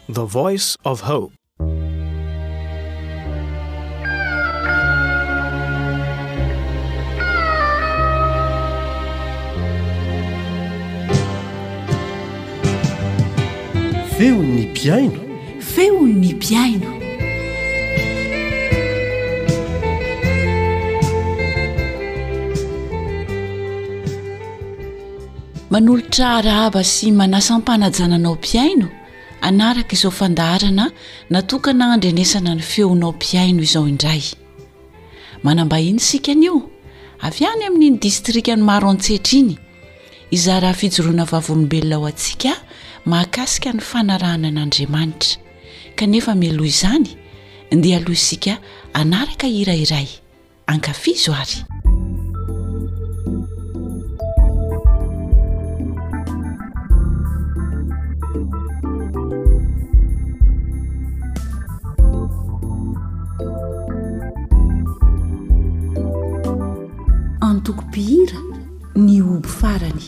the 0.09 0.25
voice 0.25 0.75
of 0.83 1.01
hope 1.01 1.31
feu 14.17 14.41
ni 14.55 14.65
piaino 14.73 15.19
feu 15.73 16.05
ni 16.07 16.33
piaino 16.43 16.96
manolotra 25.77 26.25
ara 26.37 26.53
aba 26.65 26.81
sy 26.83 27.11
manasampanajananao 27.11 28.35
mpiaino 28.35 28.87
anaraka 29.41 29.93
izao 29.93 30.11
fandaharana 30.11 30.91
natokana 31.29 31.93
andrinesana 31.93 32.55
ny 32.55 32.61
feonao 32.61 33.13
m-piaino 33.13 33.61
izao 33.63 33.87
indray 33.91 34.23
manambahinysikanyio 35.45 36.55
avy 37.27 37.43
any 37.51 37.63
amin'n'iny 37.67 37.99
distrika 38.05 38.55
ny 38.57 38.63
maro 38.69 38.89
antsetra 38.93 39.33
iny 39.41 39.55
iza 40.35 40.57
raha 40.63 40.73
fijoroana 40.81 41.25
vavombelona 41.31 41.95
ao 41.97 42.05
antsika 42.09 42.51
mahakasika 43.09 43.69
ny 43.73 43.79
fanarahana 43.91 44.49
n'andriamanitra 44.55 45.37
kanefa 45.99 46.31
milo 46.41 46.65
izany 46.65 47.09
ndea 47.71 47.97
alo 48.01 48.11
isika 48.17 48.53
anaraka 48.93 49.45
irairay 49.47 50.09
ankafizo 50.67 51.33
ary 51.35 51.57
ira 67.97 68.39
ny 68.95 69.21
ombo 69.21 69.49
farany 69.49 70.05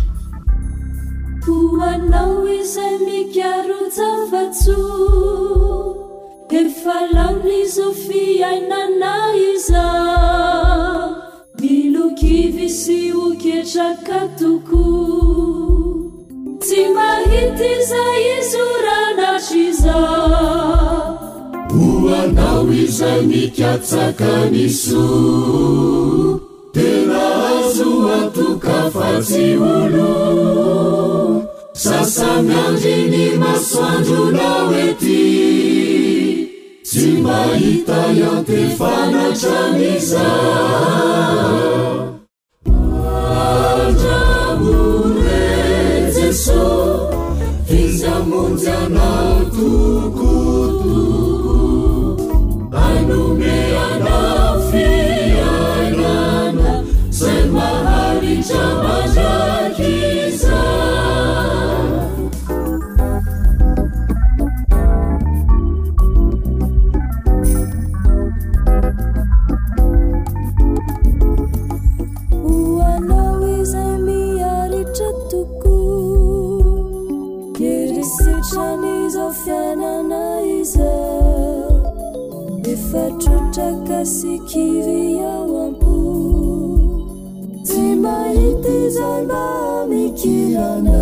koanao 1.43 2.45
izay 2.59 2.95
mikaro 3.07 3.79
savatso 3.97 4.81
efalany 6.59 7.49
izo 7.63 7.87
fiainana 8.03 9.13
iza 9.53 9.85
bilokivy 11.61 12.67
sy 12.79 12.99
oketraka 13.25 14.19
toko 14.39 14.83
tsy 16.61 16.81
mahity 16.95 17.65
izay 17.79 18.21
iso 18.39 18.65
ranatra 18.85 19.57
iza 19.69 19.99
koanao 21.99 22.65
izay 22.85 23.19
mikatsaka 23.31 24.31
ni 24.53 24.67
so 24.83 25.05
tea 26.73 27.38
soatoka 27.77 28.77
fatsy 28.93 29.49
olo 29.55 31.43
sasamyanreni 31.83 33.25
masoanronyahoety 33.41 35.23
tsy 36.87 37.05
mahita 37.25 37.99
yante 38.21 38.59
fanatraniza 38.79 40.27
rmoe 44.53 45.43
jeso 46.15 46.63
iza 47.81 48.15
monjanatoko 48.31 50.31
anome 52.89 53.55
uakasikiriaam 82.91 85.75
simaitizaa 87.63 89.19
mikirana 89.89 90.99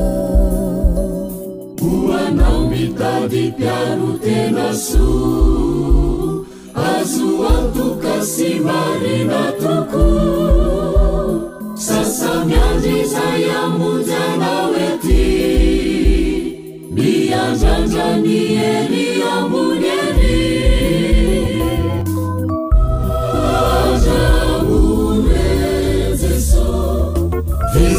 buanau 1.82 2.62
mitadi 2.71 3.52
tyarutenasu 3.60 5.06
azuwaktukasimarina 6.91 9.41
tuku 9.62 10.10
sasamyazizaya 11.78 13.62
mujanaweti 13.69 15.26
miajajani 16.91 18.39
eliambu 18.54 19.76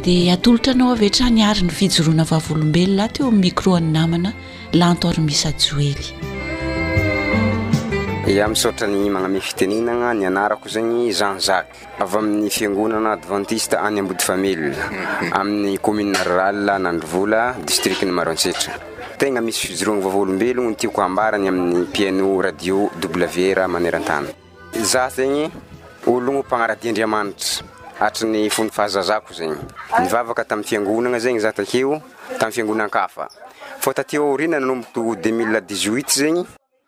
dia 0.00 0.32
atolotra 0.34 0.72
anao 0.72 0.92
aveatrah 0.96 1.28
nyary 1.30 1.60
ny 1.64 1.70
fijoroana 1.70 2.24
vaovolombelo 2.24 3.02
a 3.04 3.08
teo 3.08 3.30
ny 3.30 3.38
micro 3.40 3.74
any 3.76 3.90
namana 3.96 4.30
lahantory 4.72 5.20
misy 5.26 5.46
ajoely 5.52 6.06
yah 8.36 8.48
misotra 8.48 8.86
ny 8.88 9.10
magname 9.12 9.40
fitenenana 9.40 10.14
nyanarako 10.20 10.68
zagny 10.74 11.12
jean 11.18 11.36
jacq 11.46 11.66
avy 12.04 12.16
amin'ny 12.20 12.48
fiangonana 12.56 13.10
adventiste 13.16 13.74
any 13.86 14.00
ambody 14.02 14.24
famel 14.28 14.62
mhm. 14.76 15.34
amin'ny 15.40 15.74
communearral 15.86 16.56
nandrovola 16.86 17.42
distrikk 17.68 18.00
ny 18.06 18.12
marontsetra 18.18 18.72
tegna 19.20 19.42
misy 19.44 19.66
fijoroana 19.68 20.04
vaovolombelono 20.06 20.70
n 20.72 20.76
tiako 20.80 21.00
ambarany 21.08 21.48
amin'ny 21.50 21.84
piano 21.92 22.40
radio 22.40 22.88
uwe 23.04 23.54
raha 23.54 23.68
manerantany 23.68 24.28
za 24.92 25.04
zegny 25.16 25.44
ologno 26.14 26.40
mpagnaradia 26.40 26.88
andriamanitra 26.90 27.66
aritra 28.00 28.26
ny 28.28 28.50
fono 28.50 28.70
fahazazako 28.70 29.32
zegny 29.34 29.56
mivavaka 30.00 30.44
taminy 30.44 30.68
fiangonana 30.68 31.18
zegny 31.20 31.40
za 31.40 31.52
takeo 31.52 32.00
tami'y 32.38 32.52
fiangonagna 32.54 32.88
kafa 32.88 33.28
fô 33.80 33.92
tateo 33.94 34.32
ori 34.32 34.48
na 34.48 34.58
nomboto 34.58 35.00
20l18 35.00 36.10
zegny 36.14 36.44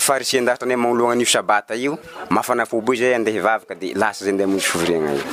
farisien-daratra 0.00 0.66
aney 0.66 0.76
magnoloagna 0.80 1.14
n'io 1.18 1.26
sabata 1.28 1.74
io 1.74 1.98
mafanafoby 2.32 2.96
io 2.96 3.00
zay 3.04 3.14
andeha 3.14 3.36
ivavaka 3.38 3.74
di 3.74 3.92
lasa 3.94 4.24
zay 4.24 4.32
andeh 4.32 4.46
amonjy 4.48 4.66
fovoregna 4.72 5.12
io 5.12 5.24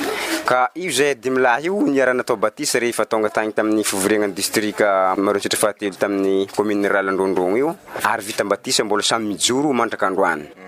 ka 0.44 0.70
io 0.76 0.90
zay 0.92 1.14
dimilaha 1.18 1.58
io 1.64 1.74
niaranatao 1.88 2.36
batisa 2.36 2.78
rehefa 2.78 3.02
atongatagny 3.02 3.52
tamin'ny 3.56 3.82
fovoregnany 3.84 4.32
distrika 4.32 5.14
mareontsitra 5.16 5.58
fahatelo 5.58 5.96
tamin'ny 5.96 6.46
communeyralandrondrono 6.54 7.56
io 7.56 7.70
ary 8.02 8.22
vita 8.24 8.44
mbatisa 8.44 8.84
mbola 8.84 9.02
samy 9.02 9.26
mijoro 9.26 9.72
mandraka 9.72 10.06
androaniny 10.06 10.67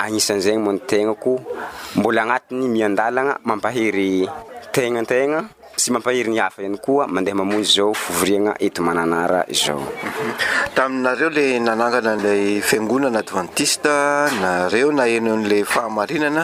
agnisan'zegny 0.00 0.60
mony 0.64 0.80
tegnako 0.90 1.40
mbola 1.96 2.20
agnatiny 2.22 2.66
miandalana 2.74 3.34
mampahery 3.44 4.24
tegnategna 4.72 5.44
sy 5.80 5.90
mampahery 5.94 6.30
niafa 6.34 6.62
any 6.68 6.78
koa 6.86 7.06
mandeha 7.16 7.36
mamonzy 7.40 7.72
zao 7.78 7.92
fivoriana 8.04 8.52
eto 8.68 8.80
mananara 8.88 9.40
izao 9.56 9.82
taminareo 10.76 11.30
la 11.36 11.44
nanangana 11.66 12.12
alay 12.18 12.42
fiangonana 12.70 13.18
advantiste 13.24 13.92
nareo 14.44 14.90
na 14.98 15.04
enn'la 15.16 15.58
fahamarinana 15.74 16.42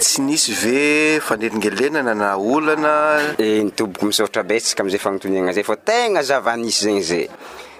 tsy 0.00 0.18
nisy 0.26 0.50
ve 0.62 0.80
faneringelenana 1.28 2.14
na 2.22 2.28
olana 2.54 2.92
eh, 3.44 3.60
nitoboky 3.64 4.04
misoratra 4.08 4.42
betsika 4.50 4.80
amzay 4.84 4.98
fanotoniana 5.06 5.52
zay 5.56 5.62
fa 5.70 5.76
tegna 5.88 6.20
zavanisy 6.28 6.80
zegny 6.84 7.02
zay 7.10 7.24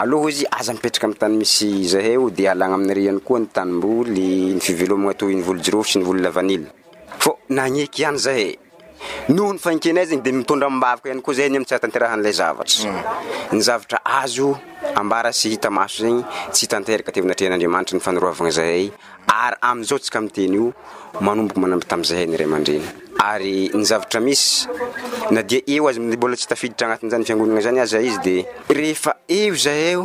aloha 0.00 0.28
izy 0.30 0.44
aza 0.58 0.72
mipetraka 0.74 1.06
amy 1.06 1.16
tany 1.18 1.34
misy 1.40 1.82
zahayo 1.90 2.30
di 2.30 2.46
alagna 2.46 2.74
amin'ny 2.78 2.92
arey 2.94 3.06
hany 3.08 3.20
koa 3.26 3.38
ny 3.40 3.46
tanimboly 3.54 4.54
nyfivelomagna 4.54 5.10
atao 5.14 5.28
nivolo 5.28 5.60
jorovitry 5.64 5.98
nivolo 5.98 6.20
lavanily 6.22 6.66
fô 7.22 7.30
na 7.54 7.64
gneky 7.68 8.00
iany 8.02 8.18
zahay 8.24 8.52
nohony 9.28 9.58
faikenay 9.62 10.06
zegny 10.08 10.22
de 10.22 10.32
mitondra 10.32 10.68
mbavaka 10.70 11.08
iay 11.10 11.20
koa 11.26 11.34
zahy 11.38 11.50
ny 11.52 11.58
amsar 11.60 11.78
tanterrahanlay 11.82 12.32
zavatr 12.40 12.78
mm. 12.86 12.98
ny 13.54 13.60
zavatra 13.68 13.98
azo 14.20 14.50
ambara 15.00 15.32
sy 15.32 15.52
hita 15.54 15.70
maso 15.70 15.98
zegny 16.04 16.22
tsy 16.52 16.66
tanteraka 16.72 17.10
teinatrehan'andriamanitra 17.14 17.94
nyfanirovana 17.98 18.50
zahay 18.58 18.84
ary 19.38 19.56
amizaotsyka 19.70 20.18
amteny 20.22 20.52
io 20.58 20.66
manomboko 21.26 21.58
manampy 21.64 21.86
tam'zahay 21.92 22.26
nyray 22.30 22.46
aman-dreny 22.50 22.86
ary 23.32 23.56
ny 23.78 23.84
zavatra 23.92 24.20
misy 24.26 24.48
na 25.34 25.40
dia 25.48 25.60
eo 25.74 25.88
azymbola 25.90 26.34
tsy 26.40 26.46
tafiditra 26.52 26.86
agnatinzany 26.88 27.24
fiangonana 27.28 27.60
zany 27.66 27.80
aa 27.84 28.08
izy 28.10 28.18
d 28.26 28.28
rehefa 28.78 29.10
eo 29.40 29.54
zahao 29.64 30.04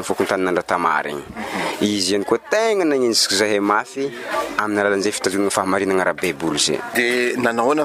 konytandratanyzaytegna 0.00 2.84
nanik 2.84 3.14
zhay 3.14 3.60
mafy 3.60 4.04
ai'y 4.60 4.76
lazay 4.76 5.12
fitzona 5.12 5.50
fahaaiana 5.50 6.04
rha 6.08 6.12
baibol 6.22 6.56
zad 6.58 6.80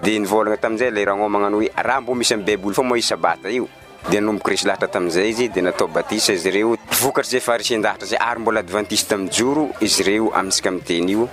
di 0.00 0.18
nivôlana 0.18 0.56
tamizay 0.56 0.90
le 0.90 1.04
ragna 1.04 1.28
magnano 1.28 1.56
hoe 1.58 1.70
raha 1.74 2.00
mbô 2.00 2.12
misy 2.14 2.34
amy 2.34 2.44
baiboly 2.44 2.74
fô 2.74 2.82
mi 2.82 3.00
sabata 3.00 3.48
io 3.48 3.68
di 4.08 4.16
nanomboko 4.18 4.50
resy 4.50 4.66
lahatra 4.66 4.88
tamizay 4.88 5.28
izy 5.28 5.48
di 5.50 5.60
natao 5.60 5.88
batisa 5.88 6.32
izy 6.32 6.50
reo 6.50 6.76
vokatry 7.00 7.30
zay 7.30 7.40
farisin-dahatra 7.40 8.06
zay 8.06 8.18
ary 8.20 8.40
mbola 8.40 8.60
adventise 8.60 9.06
tamijoro 9.08 9.68
izy 9.80 10.02
reo 10.02 10.30
amisika 10.34 10.68
amteny 10.68 11.10
io 11.10 11.28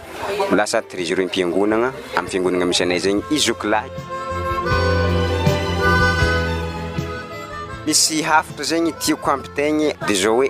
lasa 0.52 0.82
trizero 0.82 1.22
impiangonana 1.22 1.94
amiy 2.16 2.30
fiangonana 2.30 2.66
misy 2.66 2.84
anay 2.84 3.00
zegny 3.00 3.22
izoklak 3.30 3.90
misatra 7.86 8.64
zenytiak 8.64 9.26
amptna 9.34 9.92
dzaooe 10.08 10.50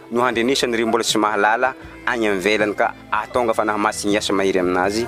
no 0.11 0.21
handrenisany 0.27 0.75
re 0.75 0.85
mbola 0.85 1.03
sy 1.03 1.17
mahalala 1.17 1.73
agny 2.05 2.27
amin'velany 2.27 2.73
ka 2.75 2.87
atonga 3.15 3.53
fa 3.55 3.63
nahymasiny 3.65 4.17
asa 4.19 4.33
mahery 4.33 4.59
aminazy 4.63 5.05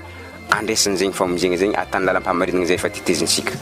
andraisany 0.58 0.96
zegny 1.02 1.14
famozegna 1.20 1.58
zagny 1.62 1.76
atany 1.78 2.06
lala 2.08 2.20
mpamarinina 2.24 2.66
zay 2.70 2.78
fa 2.84 2.90
titezinsika 2.96 3.54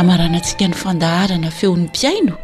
amaranantsika 0.00 0.64
ny 0.70 0.74
fandaharana 0.82 1.50
feon'ny 1.58 1.84
mpiaino 1.90 2.34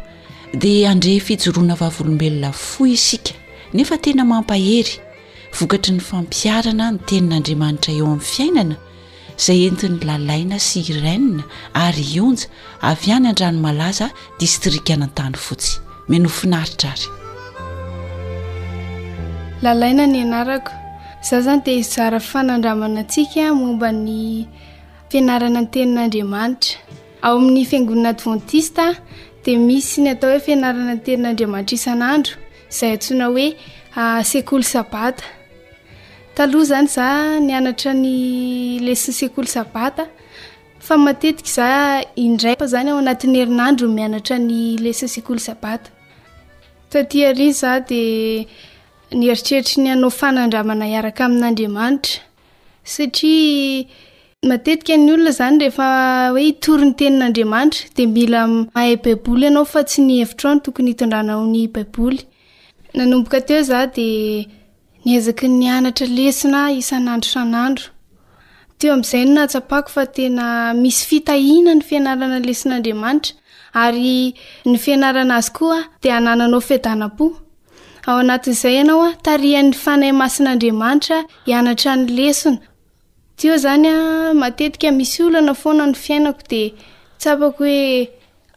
dia 0.53 0.91
andre 0.93 1.19
fijoroana 1.19 1.75
vavolombelona 1.75 2.51
fo 2.51 2.85
isika 2.85 3.33
nefa 3.73 3.97
tena 3.97 4.25
mampahery 4.25 4.99
vokatry 5.59 5.93
ny 5.93 5.99
fampiarana 6.09 6.85
ny 6.91 6.97
tenin'andriamanitra 7.09 7.91
eo 7.97 8.05
amin'ny 8.05 8.21
fiainana 8.31 8.75
zay 9.39 9.63
entin'ny 9.71 10.01
lalaina 10.07 10.57
sy 10.59 10.81
irenna 10.91 11.43
ary 11.85 12.03
ionja 12.17 12.47
avy 12.89 13.09
any 13.15 13.27
andranomalaza 13.31 14.07
distrik 14.41 14.89
anantany 14.95 15.37
fotsy 15.45 15.71
mi 16.09 16.17
nofinaritra 16.23 16.89
ary 16.95 17.07
lalaina 19.65 20.03
ny 20.11 20.17
anarako 20.25 20.73
zao 21.27 21.39
zany 21.47 21.61
dia 21.65 21.77
hizara 21.79 22.19
ffanandramana 22.27 22.99
antsika 23.05 23.43
momba 23.61 23.89
ny 24.05 24.17
fianarana 25.11 25.57
anytenin'andriamanitra 25.63 26.73
ao 27.25 27.33
amin'ny 27.39 27.63
fiangonina 27.71 28.09
advantiste 28.15 28.85
dia 29.43 29.57
misy 29.67 30.01
ny 30.03 30.07
atao 30.15 30.31
hoe 30.33 30.41
fianarana 30.47 30.93
ny 30.97 31.01
tenin'andriamanitra 31.07 31.75
isan'andro 31.79 32.33
izay 32.71 32.91
antsona 32.97 33.25
hoe 33.33 33.47
ah, 34.01 34.21
sekoly 34.31 34.65
sabata 34.73 35.23
taloha 36.39 36.65
zany 36.65 36.87
za 36.87 37.39
nyanarny 37.39 38.79
lesy 38.79 39.11
sekolo 39.13 39.47
ayleseklo 40.89 41.43
dneritreritryinmsramateikany 43.19 44.43
olona 55.11 55.31
zany 55.31 55.59
refaoe 55.65 56.43
itory 56.51 56.85
ny 56.85 56.93
teninanramanitra 56.99 57.89
de 57.97 58.03
mila 58.15 58.41
mahay 58.47 58.93
baiboly 59.05 59.43
ianao 59.47 59.65
fa 59.73 59.81
tsy 59.83 59.99
ny 60.07 60.13
hevitr 60.21 60.47
o 60.47 60.49
ny 60.55 60.59
tokony 60.65 60.87
hitondranaony 60.93 61.61
baiboly 61.75 62.19
nanomboka 62.95 63.39
teo 63.47 63.61
zah 63.71 63.85
de 63.95 64.07
hazaky 65.15 65.47
ny 65.57 65.67
anatra 65.77 66.07
lesina 66.17 66.59
isanandro 66.79 67.29
san'andro 67.35 67.85
teo 68.77 68.91
amin'izay 68.93 69.23
no 69.27 69.31
natsapaako 69.37 69.89
fa 69.95 70.03
tena 70.17 70.45
misy 70.83 71.03
fitahina 71.09 71.71
ny 71.77 71.83
fianarana 71.89 72.37
lesin'andriamanitra 72.47 73.31
ary 73.83 74.11
ny 74.69 74.75
fianarana 74.85 75.33
azy 75.39 75.51
koaa 75.57 75.81
de 76.03 76.07
hanananao 76.15 76.61
fidanam-po 76.69 77.25
ao 78.09 78.17
anatin'izay 78.23 78.73
ianao 78.79 79.01
a 79.09 79.11
tarian'ny 79.25 79.73
fanay 79.83 80.13
masin'andriamanitra 80.21 81.17
hianatra 81.49 81.91
ny 82.01 82.05
lesina 82.19 82.59
teo 83.37 83.51
izany 83.59 83.87
a 83.93 83.95
matetika 84.43 84.89
misy 84.99 85.17
oloana 85.27 85.53
foana 85.61 85.83
ny 85.89 85.95
fiainako 86.03 86.43
de 86.51 86.61
ts 87.19 87.25
apako 87.31 87.61
hoe 87.63 87.77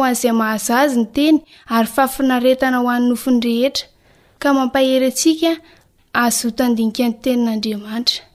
oanyzay 0.01 0.33
mahazazy 0.41 0.95
ny 1.01 1.07
teny 1.17 1.35
ary 1.75 1.89
fahafinaretana 1.95 2.77
oany 2.85 3.03
nofony 3.09 3.39
rehetra 3.47 3.85
ka 4.41 4.47
mampahery 4.57 5.09
asika 5.11 5.51
azotandinikany 6.23 7.13
tenin'andriamanitra 7.23 8.30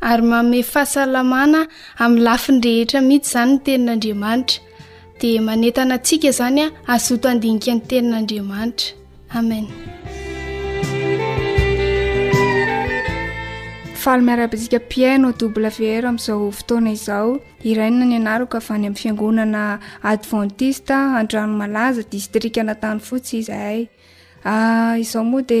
ary 0.00 0.22
mahome 0.30 0.58
fahasalamana 0.72 1.60
amin'ny 2.04 2.24
lafinrehetra 2.28 3.00
mihitsy 3.08 3.32
izany 3.34 3.50
ny 3.50 3.84
tenin'andriamanitra 3.86 4.64
dia 5.20 5.40
manentana 5.46 5.94
antsika 5.98 6.30
zany 6.38 6.60
a 6.66 6.70
azoto 6.94 7.26
andinika 7.32 7.72
ny 7.76 7.80
tenin'andriamanitra 7.92 8.88
amen 9.40 9.64
faalymiarabasika 14.02 14.78
pieno 14.92 15.30
doublewé 15.40 15.88
r 16.02 16.06
amin'izao 16.12 16.46
fotoana 16.60 16.90
izao 16.98 17.32
iraina 17.72 18.04
ny 18.10 18.16
anaroka 18.22 18.58
avany 18.62 18.86
amin'ny 18.88 19.00
fiangonana 19.02 19.64
adventiste 20.12 20.94
andranomalaza 21.20 22.06
distrik 22.14 22.58
anatany 22.62 23.00
fotsy 23.08 23.34
izy 23.42 23.52
ay 23.70 23.80
ah, 24.50 24.94
izao 25.04 25.24
moa 25.30 25.42
di 25.50 25.60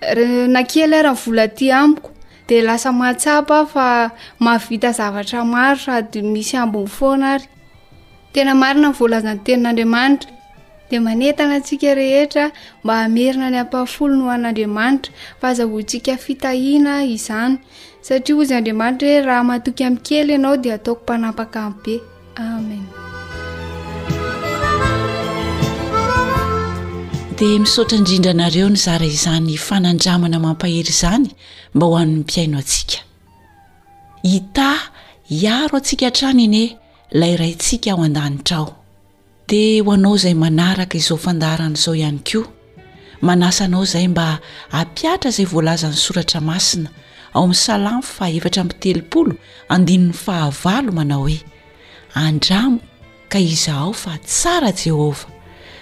na 0.00 0.62
kely 0.62 0.82
e, 0.82 0.84
aryha 0.84 1.02
nivola 1.10 1.48
ty 1.48 1.70
amiko 1.72 2.10
de 2.48 2.62
lasa 2.62 2.92
mahtsapa 2.92 3.66
fa 3.66 4.10
mahavita 4.40 4.92
zavatra 4.92 5.44
maro 5.44 5.76
sady 5.78 6.22
misy 6.22 6.56
ambonny 6.56 6.88
fona 6.88 7.34
ary 7.34 7.46
tena 8.32 8.54
marina 8.54 8.88
nvolazan'ny 8.92 9.40
teninaandriamanitra 9.44 10.26
de 10.90 10.98
manentana 11.00 11.54
atsika 11.58 11.94
rehetra 11.96 12.50
mba 12.84 12.94
amerina 13.06 13.50
ny 13.50 13.58
ampahafolo 13.60 14.14
no 14.16 14.24
hoan'andriamanitra 14.28 15.12
fa 15.40 15.48
azaho 15.48 15.76
ntsika 15.82 16.12
fitahina 16.24 16.92
izany 17.14 17.56
satria 18.06 18.36
o 18.36 18.44
zy 18.48 18.54
andriamanitra 18.54 19.08
hoe 19.08 19.24
raha 19.26 19.42
mahatoky 19.48 19.82
amikely 19.84 20.30
ianao 20.34 20.56
de 20.62 20.68
ataoko 20.76 21.02
mpanapaka 21.02 21.58
a'be 21.66 21.96
amen 22.36 22.84
de 27.40 27.58
misaotra 27.60 27.96
indrindra 28.00 28.30
anareo 28.32 28.68
ny 28.70 28.76
zara 28.80 29.04
izany 29.06 29.56
fanandramana 29.66 30.38
mampahery 30.44 30.88
izany 30.94 31.26
mba 31.74 31.86
ho 31.86 31.96
an'nypiaino 32.00 32.56
antsika 32.58 33.00
hita 34.30 34.68
iaro 35.42 35.74
antsika 35.78 36.06
htrany 36.10 36.40
en 36.48 36.54
e 36.54 36.64
ilayrayntsika 37.16 37.90
ao 37.92 38.00
andanitrao 38.08 38.66
de 39.48 39.60
ho 39.84 39.90
anao 39.96 40.14
zay 40.22 40.34
manaraka 40.44 40.96
izao 41.00 41.18
fandaharan' 41.24 41.76
izao 41.78 41.94
ihany 41.94 42.20
koa 42.30 42.46
manasa 43.20 43.64
anao 43.64 43.84
zay 43.92 44.06
mba 44.08 44.38
ampiatra 44.70 45.30
zay 45.36 45.44
voalazan'ny 45.52 45.96
soratra 46.04 46.40
masina 46.40 46.88
ao 47.34 47.44
amin'ny 47.44 47.60
salamo 47.66 48.02
fa 48.02 48.30
efatra 48.38 48.64
mtelopolo 48.64 49.34
andinn'ny 49.68 50.12
fahavalo 50.24 50.92
manao 50.92 51.22
hoe 51.28 51.38
andramo 52.14 52.78
ka 53.28 53.38
iza 53.38 53.74
ao 53.84 53.92
fa 53.92 54.16
tsara 54.24 54.72
jehova 54.72 55.35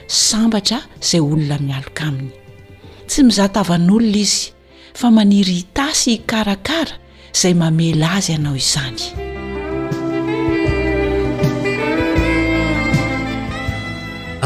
sambatra 0.08 0.80
izay 1.02 1.20
olona 1.20 1.58
mialoka 1.58 2.04
aminy 2.08 2.32
tsy 3.08 3.22
miza 3.22 3.48
tavan'olona 3.52 4.16
izy 4.16 4.50
fa 4.94 5.10
maniry 5.10 5.54
hitasy 5.62 6.10
ikarakara 6.18 6.92
izay 7.34 7.54
mamela 7.54 8.08
azy 8.16 8.32
ianao 8.32 8.54
izany 8.54 9.00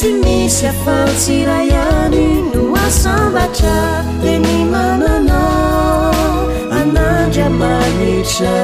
simisia 0.00 0.72
partirayani 0.84 2.26
nuasobaca 2.54 3.76
lenimanana 4.24 5.38
ana 6.78 7.06
jamaniča 7.36 8.56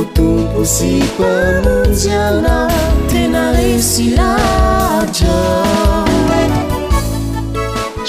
utunpusipo 0.00 1.24
mondiala 1.64 2.56
tenaresilaja 3.10 5.38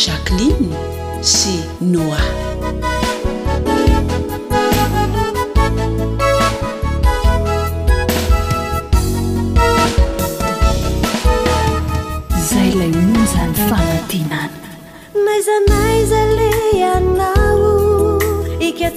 jaqulin 0.06 0.66
si 1.22 1.56
noa 1.82 2.49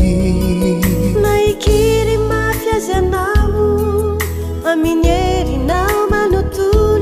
naikiri 1.22 2.18
mafiazyanao 2.18 4.18
aminyerinao 4.66 6.06
manotoo 6.10 6.98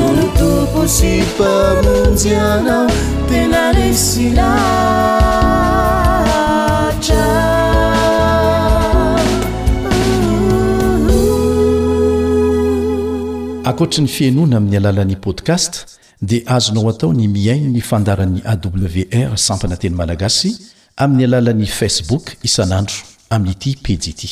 ny 14.00 14.08
fiainoana 14.08 14.56
amin'ny 14.56 14.76
alalan'i 14.78 15.16
podcast 15.16 15.72
dia 16.28 16.40
azonao 16.56 16.88
atao 16.90 17.10
ny 17.18 17.26
miaino 17.36 17.68
ny 17.76 17.80
fandaran'i 17.90 18.40
awr 18.52 19.36
sampanateny 19.46 19.94
malagasy 20.00 20.50
amin'ny 21.02 21.24
alalan'ni 21.28 21.66
facebook 21.66 22.24
isanandro 22.48 22.96
aminyity 23.34 23.70
peji 23.84 24.10
ity 24.14 24.30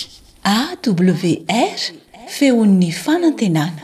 awr 0.56 1.78
feon'ny 2.38 2.90
fanantenana 3.04 3.82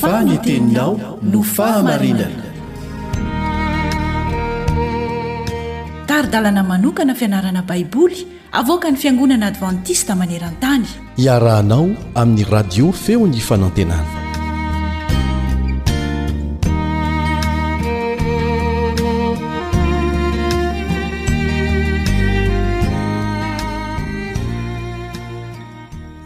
fanyteninao 0.00 0.92
no 1.32 1.40
fahamarinana 1.54 2.44
taridalana 6.08 6.62
manokana 6.70 7.14
fianarana 7.14 7.62
baiboly 7.62 8.18
avoaka 8.60 8.90
ny 8.90 8.96
fiangonana 9.02 9.46
advantista 9.52 10.12
maneran-tany 10.20 10.84
iarahanao 11.24 11.88
amin'ny 12.14 12.44
radio 12.56 12.86
feo 12.92 13.26
ny 13.26 13.40
fanantenana 13.48 14.12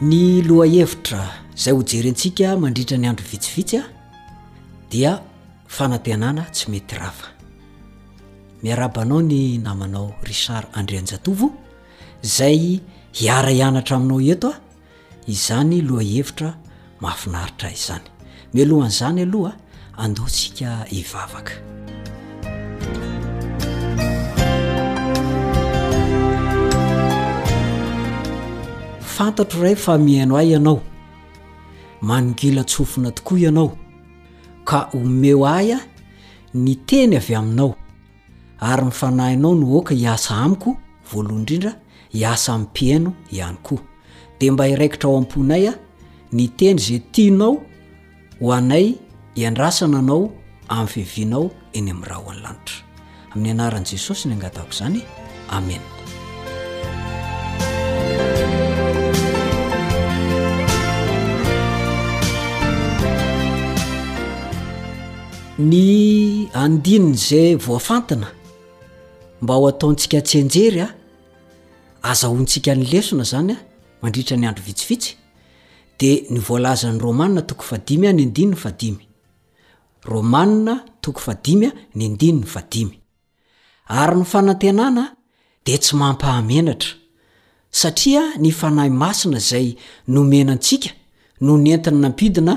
ny 0.08 0.42
lohahevitra 0.48 1.22
zay 1.60 1.72
ho 1.72 1.82
jery 1.84 2.08
antsika 2.08 2.48
mandritra 2.62 2.96
ny 2.98 3.06
andro 3.10 3.26
vitsivitsy 3.32 3.76
a 3.76 3.82
dia 4.90 5.12
fanantenana 5.76 6.42
tsy 6.54 6.64
mety 6.72 6.94
rava 7.02 7.26
miarabanao 8.62 9.20
ny 9.28 9.40
namanao 9.66 10.06
richard 10.28 10.66
andrian-jatovo 10.78 11.46
zay 12.36 12.60
hiara 13.18 13.52
ianatra 13.58 13.94
aminao 13.98 14.20
ento 14.30 14.48
a 14.48 14.60
izany 15.34 15.78
loha 15.88 16.02
ihevitra 16.10 16.48
mahafinaritra 17.02 17.68
izany 17.76 18.04
milohan'izany 18.54 19.20
aloha 19.28 19.52
andohantsika 20.04 20.70
hivavaka 20.92 21.52
fantatro 29.14 29.58
ray 29.66 29.76
famiaino 29.84 30.34
ay 30.42 30.50
ianao 30.56 30.78
manongela 32.00 32.64
tsofina 32.64 33.10
tokoa 33.12 33.38
ianao 33.38 33.76
ka 34.64 34.88
omeo 34.94 35.44
ay 35.48 35.72
a 35.74 35.80
ny 36.54 36.74
teny 36.86 37.16
avy 37.16 37.34
aminao 37.34 37.76
ary 38.60 38.84
mifanahinao 38.84 39.54
no 39.54 39.66
oaka 39.76 39.94
hiasa 39.94 40.36
amiko 40.36 40.76
voaloha 41.12 41.36
indrindra 41.40 41.72
hiasa 42.08 42.58
mpihaino 42.58 43.12
ihany 43.30 43.56
koa 43.62 43.78
de 44.40 44.50
mba 44.50 44.68
iraikitra 44.68 45.10
ao 45.10 45.16
amponay 45.18 45.68
a 45.68 45.74
ny 46.32 46.48
teny 46.48 46.78
zay 46.78 46.98
tinao 47.12 47.62
ho 48.40 48.52
anay 48.52 48.94
hiandrasana 49.34 49.98
anao 49.98 50.32
amin'ny 50.68 50.88
fivinao 50.88 51.50
eny 51.72 51.90
amin'ny 51.90 52.06
raha 52.08 52.20
hoany 52.24 52.40
lanitra 52.42 52.76
amin'ny 53.32 53.50
anaran' 53.54 53.84
jesosy 53.90 54.28
ny 54.28 54.34
angatahko 54.34 54.72
zany 54.78 55.00
amena 55.50 55.99
ny 65.68 66.48
andinin' 66.54 67.12
izay 67.14 67.54
voafantina 67.66 68.28
mba 69.42 69.54
ho 69.54 69.68
ataontsika 69.68 70.18
tsyanjery 70.26 70.80
ao 70.82 70.90
azahoantsika 72.10 72.72
ny 72.74 72.84
lesona 72.90 73.24
zany 73.32 73.50
a 73.52 73.56
mandritra 74.02 74.36
ny 74.38 74.46
andro 74.48 74.64
vitsivitsy 74.68 75.10
dia 75.98 76.14
ny 76.32 76.38
voalazan'ny 76.46 77.00
romanna 77.06 77.40
toko 77.48 77.62
fadimy 77.70 78.06
a 78.08 78.12
ny 78.16 78.22
andini 78.26 78.50
ny 78.52 78.56
fadimy 78.64 79.04
romanna 80.12 80.74
toko 81.02 81.20
fadimy 81.26 81.66
a 81.66 81.72
ny 81.96 82.04
andini 82.10 82.38
ny 82.42 82.46
fadimy 82.54 82.94
ary 84.00 84.16
ny 84.20 84.24
fanantenana 84.32 85.02
dia 85.64 85.78
tsy 85.82 85.94
mampahamenatra 86.02 86.90
satria 87.80 88.22
ny 88.42 88.50
fanahy 88.60 88.90
masina 89.02 89.38
izay 89.44 89.66
nomenantsika 90.14 90.90
no 91.44 91.52
ny 91.62 91.68
entiny 91.76 91.98
nampidina 92.04 92.52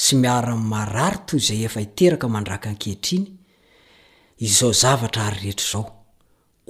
sy 0.04 0.14
miara 0.22 0.56
marary 0.72 1.20
to 1.28 1.38
zay 1.46 1.64
efa 1.68 1.80
iteraka 1.88 2.28
mandraka 2.28 2.70
ankehitriny 2.70 3.26
izao 4.48 4.72
zvtra 4.82 5.22
aryrehetra 5.28 5.68
zao 5.72 5.86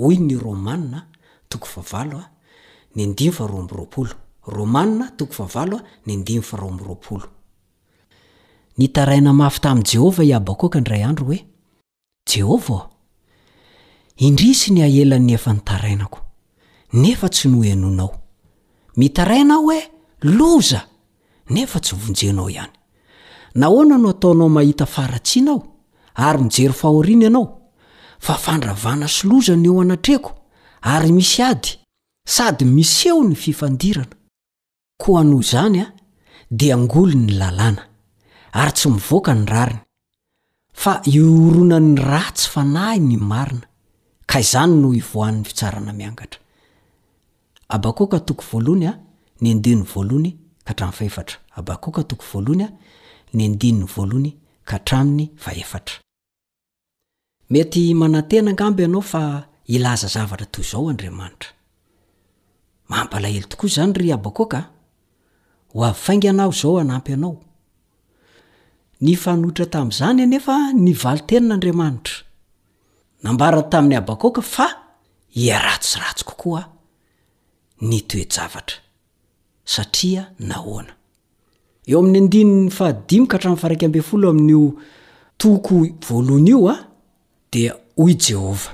oy 0.05 0.15
ny 0.27 0.35
romanina 0.45 0.99
toko 1.49 1.65
favalo 1.75 2.17
a 2.17 2.27
ny 2.95 3.01
ndimy 3.09 3.31
fa 3.33 3.47
rombiroaolo 3.47 4.15
nitaraina 8.77 9.33
mafy 9.33 9.59
tamyi 9.59 9.83
jehovah 9.83 10.25
hiabakoka 10.25 10.79
ndray 10.79 11.03
andro 11.03 11.25
hoe 11.25 11.45
jehovah 12.33 12.79
ao 12.81 12.89
indrisy 14.17 14.73
ny 14.73 14.83
ahelan'ny 14.83 15.33
efa 15.35 15.53
nitarainako 15.53 16.19
nefa 16.93 17.29
tsy 17.29 17.47
no 17.47 17.63
enonao 17.63 18.13
mitaraina 18.97 19.53
aho 19.53 19.73
e 19.73 19.81
loza 20.21 20.87
nefa 21.49 21.79
tsy 21.79 21.95
vonjenao 21.95 22.49
ihany 22.49 22.73
nahoana 23.55 23.97
no 23.97 24.07
hataonao 24.07 24.49
mahita 24.49 24.85
faratsinao 24.85 25.63
ary 26.15 26.43
mijery 26.43 26.73
fahoriny 26.73 27.23
ianao 27.25 27.61
fa 28.19 28.33
fandravana 28.33 29.07
sy 29.07 29.27
loza 29.27 29.55
ny 29.55 29.65
eo 29.67 29.81
anatreko 29.81 30.31
ary 30.81 31.11
misy 31.11 31.41
ady 31.43 31.69
sady 32.27 32.65
miseo 32.65 33.23
ny 33.23 33.35
fifandirana 33.35 34.09
ko 34.97 35.17
anoho 35.17 35.41
izany 35.41 35.79
a 35.81 35.93
dia 36.51 36.75
angolo 36.75 37.13
ny 37.13 37.31
lalàna 37.39 37.83
ary 38.51 38.71
tsy 38.75 38.87
mivoaka 38.93 39.31
ny 39.35 39.45
rariny 39.53 39.79
fa 40.81 40.93
iorona'ny 41.15 41.95
ra 42.09 42.23
tsy 42.35 42.47
fanahy 42.53 42.99
ny 43.07 43.17
marina 43.17 43.61
ka 44.29 44.39
izany 44.43 44.73
no 44.81 44.93
ivohan'ny 44.93 45.43
fitsarana 45.47 45.91
miangatrabatobon 45.93 48.83
ay 55.47 55.63
mety 57.51 57.93
manantehna 57.93 58.51
ngamb 58.51 58.79
ianaofa 58.79 59.21
ilaza 59.67 60.07
zavatra 60.07 60.45
toy 60.45 60.63
izao 60.65 60.89
andriamanitra 60.89 61.49
mampalael 62.89 63.43
tokoa 63.51 63.69
zany 63.75 63.93
ry 63.93 64.09
baoa 64.17 64.74
ho 65.75 65.83
avyfainga 65.85 66.29
ana 66.29 66.43
ho 66.47 66.51
zao 66.51 66.79
anampy 66.79 67.13
anao 67.13 67.37
ny 69.01 69.15
fanohitra 69.23 69.65
tam'zany 69.75 70.21
nefa 70.33 70.55
ny 70.83 70.91
vali 71.01 71.21
teninandriamanitra 71.29 72.15
nambara 73.23 73.59
tamin'ny 73.71 73.97
abyakoka 73.99 74.41
fa 74.53 74.67
hiaratsiratso 75.37 76.23
kokoa 76.29 76.61
ny 77.87 77.97
toejavatra 78.09 78.77
satria 79.73 80.23
nahoana 80.49 80.93
eo 81.89 81.99
amin'ny 81.99 82.17
andiny 82.27 82.51
ny 82.65 82.69
fahadimoka 82.77 83.35
htrafaraika 83.37 83.85
ambe 83.85 84.01
folo 84.09 84.27
amin'n'o 84.33 84.63
toko 85.41 85.75
voaloana 86.07 86.49
io 86.51 86.69
a 86.69 86.75
de 87.51 87.63
ho 87.97 88.05
jehovah 88.23 88.73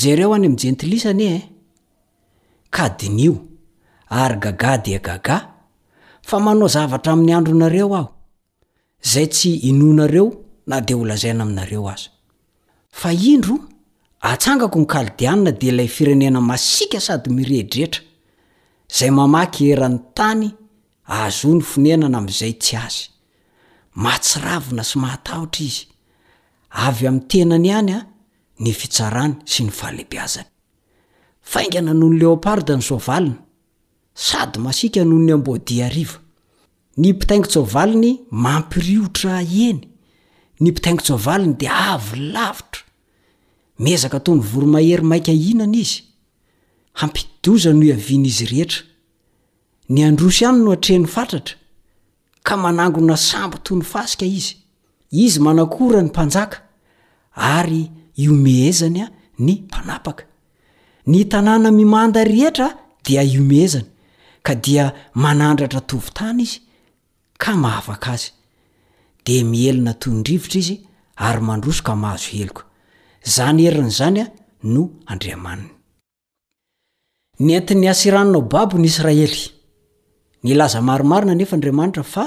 jereo 0.00 0.32
any 0.36 0.46
am'y 0.48 0.56
jentilisa 0.62 1.08
any 1.14 1.22
e 1.22 1.36
ka 2.74 2.84
dinio 2.98 3.34
ary 4.08 4.36
gaga 4.44 4.72
dea 4.84 4.98
gaga 5.08 5.53
fa 6.26 6.40
manao 6.40 6.68
zavatra 6.68 7.12
amin'ny 7.12 7.34
andronareo 7.36 7.94
aho 7.96 8.08
zay 9.02 9.26
tsy 9.26 9.54
inonareo 9.54 10.26
na 10.66 10.80
de 10.80 10.94
holazaina 10.94 11.42
aminareo 11.44 11.88
azy 11.92 12.08
fa 12.98 13.12
indro 13.12 13.54
atsangako 14.20 14.78
ny 14.78 14.86
kalidianina 14.86 15.52
de 15.52 15.66
ilay 15.66 15.88
firenena 15.88 16.40
masika 16.40 17.00
sady 17.00 17.30
miredretra 17.30 18.00
zay 18.98 19.10
mamaky 19.10 19.70
eran'ny 19.72 19.98
tany 20.14 20.48
ahazoa 21.06 21.54
ny 21.54 21.60
finenana 21.62 22.18
amin'izay 22.18 22.54
tsy 22.62 22.76
azy 22.76 23.00
matsiravina 24.02 24.82
sy 24.84 24.98
mahatahotra 24.98 25.62
izy 25.68 25.86
avy 26.86 27.06
amin'ny 27.06 27.26
tenany 27.30 27.68
hany 27.70 27.92
a 27.94 28.00
ny 28.58 28.72
fitsarany 28.72 29.34
sy 29.44 29.60
ny 29.64 29.72
valebeazany 29.80 30.48
faingana 31.40 31.92
noho 31.94 32.12
ny 32.12 32.18
leoparda 32.18 32.76
ny 32.76 32.82
soavalina 32.82 33.43
sady 34.14 34.58
masika 34.58 35.04
noho 35.04 35.18
ny 35.18 35.32
amboadia 35.32 35.86
ariva 35.86 36.18
ny 36.96 37.10
mpitaingitso 37.12 37.60
avaliny 37.62 38.18
mampiriotra 38.30 39.42
eny 39.42 39.80
ny 40.60 40.70
mpitaingitso 40.70 41.14
avaliny 41.14 41.54
de 41.58 41.68
avolavitra 41.68 42.80
mezaka 43.78 44.20
tony 44.20 44.40
voromahery 44.40 45.02
maika 45.02 45.32
hinana 45.32 45.76
izy 45.76 46.02
hampidoza 46.92 47.72
noo 47.72 47.90
aviana 47.94 48.26
izy 48.28 48.44
rehetra 48.46 48.82
ny 49.88 50.04
androsoihany 50.06 50.62
no 50.64 50.72
atrehny 50.72 51.06
fatratra 51.06 51.56
ka 52.42 52.56
manangona 52.56 53.16
samby 53.16 53.58
to 53.62 53.74
ny 53.76 53.82
fasika 53.82 54.26
izy 54.26 54.54
izy 55.10 55.40
manakora 55.40 56.02
ny 56.02 56.08
mpanjaka 56.08 56.58
ary 57.34 57.90
iomehezanya 58.16 59.10
ny 59.38 59.52
mpanapaka 59.52 60.24
ny 61.06 61.24
tanàna 61.26 61.70
mimanda 61.72 62.24
rehetra 62.24 62.76
dia 63.04 63.22
iomeezany 63.22 63.86
ka 64.46 64.52
dia 64.64 64.84
manandratra 65.24 65.80
tovyntana 65.90 66.40
izy 66.46 66.58
ka 67.42 67.50
mahavaka 67.62 68.10
azy 68.16 68.30
de 69.24 69.36
mielina 69.52 69.92
tondrivotra 70.02 70.58
izy 70.62 70.76
ary 71.26 71.40
mandrosoka 71.48 71.92
mahazo 72.02 72.28
heloka 72.36 72.62
zany 73.34 73.60
herin' 73.64 73.86
izany 73.92 74.18
a 74.22 74.32
no 74.72 74.82
andriamaniny 75.10 75.70
ny 77.44 77.50
entin'ny 77.58 77.88
asiranona 77.92 78.36
ao 78.38 78.42
babo 78.52 78.74
ny 78.78 78.84
israely 78.90 79.42
ny 80.44 80.50
laza 80.58 80.80
maromarina 80.88 81.34
nefa 81.38 81.54
andriamanitra 81.56 82.02
fa 82.14 82.24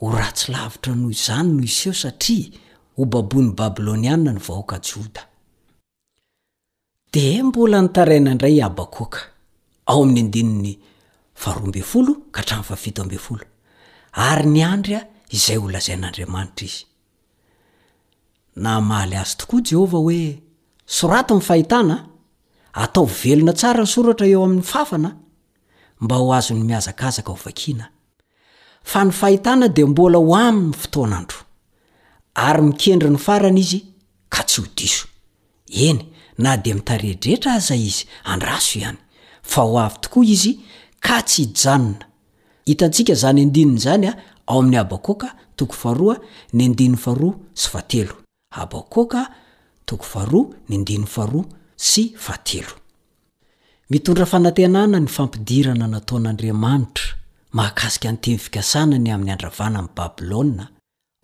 ho 0.00 0.06
ratsy 0.18 0.46
lavitra 0.52 0.92
noho 1.00 1.10
izany 1.18 1.48
noho 1.54 1.64
iseho 1.70 1.94
satria 2.02 2.48
ho 2.96 3.02
babony 3.12 3.50
babilôny 3.58 4.06
anina 4.14 4.30
ny 4.32 4.38
vahoaka 4.46 4.76
joda 4.86 5.22
de 7.12 7.24
mbola 7.46 7.78
nytaraina 7.82 8.30
indray 8.34 8.56
abakoka 8.68 9.20
ao 9.90 10.00
amin'ny 10.04 10.20
andinin'ny 10.28 10.72
ab 11.44 11.72
ka 12.32 12.42
htramo 12.42 12.62
faito 12.64 13.04
mbol 13.04 13.38
ary 14.12 14.44
ny 14.46 14.62
andrya 14.64 15.06
izay 15.30 15.56
holazain'andriamanitra 15.56 16.64
izy 16.66 16.84
namaly 18.56 19.16
azy 19.16 19.36
tokoa 19.36 19.60
jehovah 19.64 20.00
hoe 20.02 20.42
sorato 20.86 21.34
mny 21.34 21.42
fahitana 21.44 22.08
atao 22.72 23.04
velona 23.06 23.52
tsara 23.52 23.82
ny 23.82 23.86
soratra 23.94 24.26
eo 24.26 24.44
amin'ny 24.44 24.62
fafana 24.62 25.16
mba 26.00 26.16
ho 26.16 26.32
azo 26.34 26.54
ny 26.54 26.62
miazakazaka 26.64 27.30
ho 27.32 27.38
vakina 27.44 27.84
fa 28.84 29.04
ny 29.04 29.10
fahitana 29.12 29.68
dia 29.68 29.86
mbola 29.86 30.18
ho 30.18 30.34
aminny 30.36 30.74
fotoanandro 30.76 31.38
ary 32.34 32.62
mikendri 32.62 33.10
ny 33.10 33.18
farana 33.18 33.58
izy 33.58 33.84
ka 34.28 34.42
tsy 34.44 34.60
ho 34.60 34.66
diso 34.76 35.06
eny 35.68 36.02
na 36.38 36.56
di 36.56 36.74
mitaredrehetra 36.74 37.54
aza 37.54 37.74
izy 37.76 38.06
andraso 38.24 38.78
ihany 38.78 38.98
fa 39.42 39.60
ho 39.62 39.78
avy 39.78 39.98
tokoa 40.00 40.24
izy 40.24 40.52
ka 41.06 41.22
tsy 41.28 41.44
hjanona 41.60 42.04
hitantsika 42.68 43.14
zany 43.22 43.40
andinina 43.46 43.80
zany 43.86 44.06
a 44.08 44.12
ao 44.50 44.58
amin'ny 44.60 44.78
abakôka 44.82 45.28
toko 45.58 45.74
fahroa 45.82 46.16
ny 46.56 46.62
ndino 46.72 46.96
fahroa 47.04 47.34
sy 47.60 47.70
faatelo 47.70 48.14
abakoka 48.62 49.22
toko 49.88 50.04
fahroa 50.12 50.48
ny 50.68 50.76
ndinahroa 50.82 51.44
sy 51.88 52.02
mitondra 53.90 54.26
fanantenana 54.32 54.98
ny 55.00 55.06
fampidirana 55.16 55.86
nataon'andriamanitra 55.94 57.04
mahakasika 57.56 58.08
nyteny 58.14 58.38
fikasanany 58.44 59.08
amin'ny 59.14 59.32
andravana 59.34 59.78
amin'ny 59.80 59.94
babilôa 59.98 60.66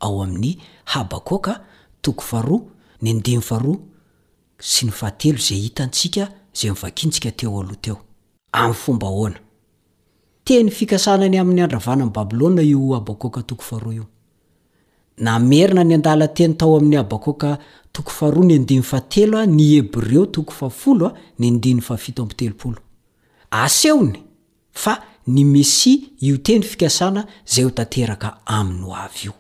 ao 0.05 0.15
amin'ny 0.25 0.53
habakôka 0.95 1.53
tok 2.05 2.19
faho 2.29 2.57
nyd 3.03 3.29
s 5.39 5.49
ay 5.53 5.61
ika 6.05 6.73
teny 10.45 10.69
fikasana 10.71 11.29
ny 11.31 11.39
amin'ny 11.41 11.63
andravanany 11.63 12.11
babilôna 12.11 12.63
io 12.63 12.95
abakôka 12.97 13.43
toko 13.47 13.63
fahroa 13.63 13.95
io 13.95 14.05
namerina 15.19 15.85
ny 15.85 15.95
andala 15.95 16.29
teny 16.29 16.55
tao 16.57 16.77
amin'ny 16.77 16.99
abaôka 16.99 17.59
eoseony 23.53 24.23
a 24.87 24.95
ny 25.27 25.45
mesy 25.45 26.11
io 26.21 26.39
teny 26.43 26.63
fikasana 26.65 27.25
zay 27.47 27.69
taek 27.71 28.23
ayavo 28.47 29.35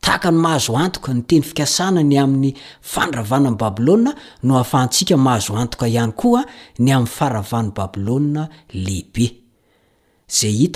taaka 0.00 0.30
ny 0.30 0.36
mahazo 0.38 0.76
antoka 0.76 1.14
ny 1.14 1.22
teny 1.26 1.42
fikasana 1.42 2.02
ny 2.04 2.18
amin'ny 2.18 2.54
fandravanany 2.82 3.56
babilôa 3.56 4.14
no 4.42 4.58
afahantsika 4.58 5.16
mahazo 5.16 5.56
antoka 5.56 5.86
ihany 5.88 6.12
koa 6.12 6.44
ny 6.78 6.90
a'y 6.92 7.06
faravanbabô 7.06 8.48
ia 10.32 10.68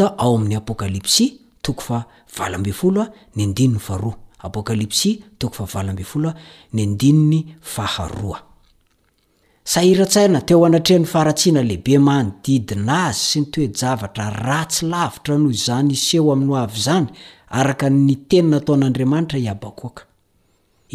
teo 10.46 10.66
anatreha 10.66 10.98
'ny 10.98 11.06
aratsiana 11.14 11.62
lehibe 11.62 11.98
manodidina 11.98 13.06
azy 13.06 13.18
sy 13.30 13.38
ny 13.40 13.46
toejavatra 13.52 14.30
ratsy 14.46 14.84
lavitra 14.92 15.34
noho 15.42 15.50
izany 15.58 15.90
iseo 15.98 16.32
amin'ny 16.34 16.52
oavy 16.58 16.76
izany 16.80 17.06
araka 17.58 17.86
ny 17.98 18.14
tenina 18.30 18.56
ataon'andriamanitra 18.60 19.38
hiabakoaka 19.44 20.02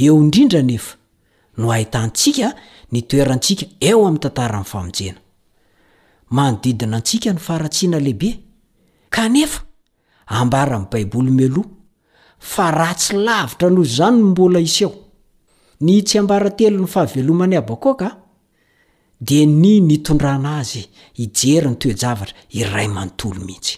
eo 0.06 0.16
indrindra 0.24 0.62
nefa 0.70 0.96
no 1.60 1.66
ahitantsika 1.76 2.48
nytoerantsika 2.94 3.66
eo 3.90 4.00
ami'ny 4.08 4.20
tantarany 4.24 4.64
famonjena 4.72 5.20
manodidina 6.38 6.98
ntsika 7.02 7.30
ny 7.36 7.40
faratsiana 7.48 8.00
lehibe 8.06 8.30
kanefa 9.16 9.62
ambara 10.40 10.72
amin'y 10.76 10.90
baiboly 10.92 11.32
miloha 11.40 11.70
fa 12.54 12.66
raha 12.78 12.96
tsy 13.02 13.14
lavitra 13.26 13.70
noho 13.70 13.84
zany 13.98 14.18
no 14.22 14.28
mbola 14.32 14.60
isy 14.68 14.84
eho 14.86 14.96
ny 15.86 16.02
tsy 16.08 16.18
ambara 16.22 16.50
telo 16.60 16.78
ny 16.84 16.88
fahavelomany 16.94 17.56
abakoa 17.62 17.96
ka 18.02 18.10
di 19.26 19.38
ny 19.62 19.74
nitondrana 19.88 20.50
azy 20.62 20.82
ijery 21.24 21.70
ny 21.72 21.78
toejavatra 21.82 22.36
iray 22.60 22.88
manontolo 22.96 23.40
mihitsy 23.48 23.76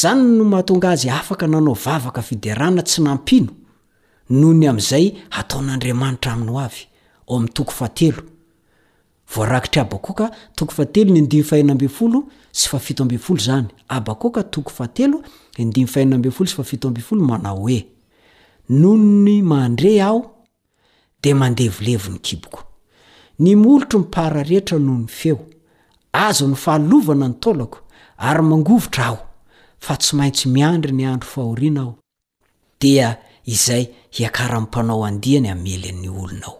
zany 0.00 0.22
no 0.36 0.42
mahatonga 0.50 0.88
azy 0.94 1.08
afaka 1.20 1.44
nanao 1.52 1.74
vavaka 1.84 2.20
fiderana 2.28 2.82
tsy 2.88 2.98
nampino 3.06 3.50
noho 4.38 4.52
ny 4.60 4.66
amn'izay 4.70 5.06
hataon'andriamanitra 5.34 6.30
aminy 6.34 6.50
ho 6.52 6.58
avy 6.66 6.82
ao 7.28 7.36
amin'nytokofateo 7.36 8.16
voarakitra 9.34 9.82
abakoka 9.82 10.30
toko 10.54 10.72
fatelo 10.74 11.10
ny 11.14 11.18
andimy 11.20 11.42
fahina 11.44 11.72
ambifolo 11.72 12.24
sy 12.52 12.68
fafito 12.68 13.02
ambifolo 13.02 13.40
zany 13.40 13.66
abakoka 13.88 14.42
tokofatel 14.42 15.14
ndi 15.58 15.86
faina 15.86 16.18
mbfolo 16.18 16.46
sy 16.50 16.54
fafioabfolo 16.56 17.22
manao 17.22 17.62
oe 17.64 17.86
nohonony 18.68 19.42
mandre 19.42 20.02
aho 20.02 20.30
de 21.22 21.34
mandevilevi 21.34 22.08
ny 22.10 22.18
kiboko 22.18 22.62
ny 23.38 23.54
molotro 23.56 23.98
mipaharareehtra 23.98 24.78
noho 24.78 24.98
nny 24.98 25.06
feo 25.08 25.38
azo 26.12 26.48
ny 26.48 26.54
fahalovana 26.54 27.28
ny 27.28 27.34
taolako 27.34 27.78
ary 28.18 28.42
mangovotra 28.42 29.04
aho 29.06 29.18
fa 29.78 29.96
tsy 29.96 30.16
maintsy 30.16 30.48
miandry 30.48 30.92
ny 30.92 31.06
androhn 31.06 31.78
aoayipnaony 32.80 35.50
ael'ny 35.74 36.08
olonao 36.08 36.59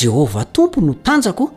jehovah 0.00 0.46
tompo 0.52 0.80
no 0.80 0.94
tanjako 0.94 1.50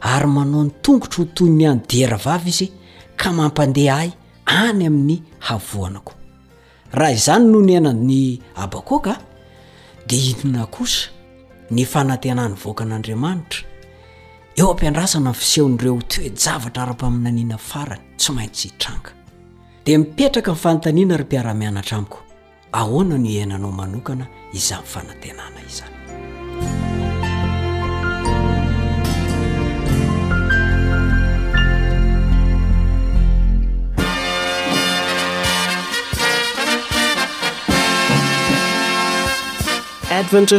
ary 0.00 0.26
manao 0.26 0.64
ny 0.64 0.70
tongotro 0.82 1.24
hoto 1.24 1.44
ny 1.46 1.66
anodeera 1.68 2.16
vavy 2.24 2.48
izy 2.48 2.68
ka 3.16 3.32
mampandeha 3.32 3.96
ahy 3.98 4.10
any 4.46 4.86
amin'ny 4.86 5.22
havoanako 5.38 6.12
raha 6.92 7.12
izany 7.12 7.46
noho 7.46 7.64
ny 7.64 7.72
eina'ny 7.74 8.40
abakoka 8.54 9.16
dia 10.08 10.30
itina 10.30 10.66
kosa 10.66 11.08
ny 11.70 11.84
fanantenany 11.84 12.54
voakan'andriamanitra 12.64 13.60
eo 14.56 14.70
ampiandrasana 14.70 15.30
ny 15.30 15.34
fisehon'ireo 15.36 15.98
toejavatra 16.08 16.82
ara-paminaniana 16.82 17.58
farany 17.58 18.02
tsy 18.16 18.32
maintsy 18.32 18.68
hitranga 18.68 19.10
dia 19.84 19.98
mipetraka 19.98 20.52
nfanontaniana 20.52 21.16
ry 21.16 21.24
mpiaramianatra 21.24 21.96
amiko 21.96 22.18
ahoana 22.72 23.18
no 23.18 23.26
ihainanao 23.30 23.72
manokana 23.72 24.26
iza'nyfanantenana 24.54 25.58
izyany 25.68 25.89
emany 40.10 40.58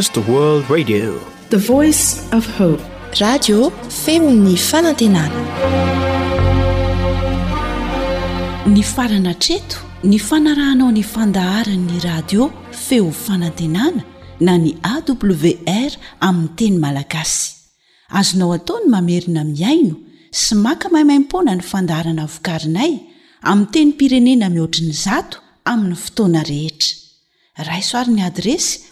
farana 8.82 9.34
treto 9.40 9.80
ny 10.04 10.18
fanarahnao 10.28 10.88
ny 10.92 11.02
fandaharanyny 11.14 11.98
radio 12.04 12.48
feo 12.84 13.10
fanantenana 13.24 14.02
na 14.40 14.56
ny 14.58 14.72
awr 14.92 15.92
aminy 16.28 16.48
teny 16.58 16.78
malagasy 16.84 17.54
azonao 18.20 18.52
ataony 18.56 18.86
mamerina 18.94 19.44
miaino 19.44 19.94
sy 20.30 20.54
maka 20.64 20.88
mahimaimpona 20.88 21.52
ny 21.56 21.62
fandaharana 21.72 22.24
vokarinay 22.34 22.92
amin 23.52 23.66
teny 23.74 23.92
pirenena 24.00 24.48
mihoatriny 24.50 24.92
zato 25.04 25.38
amin'ny 25.70 25.96
fotoana 26.04 26.40
rehetra 26.48 26.96
raisoarin'ny 27.68 28.22
adresy 28.30 28.91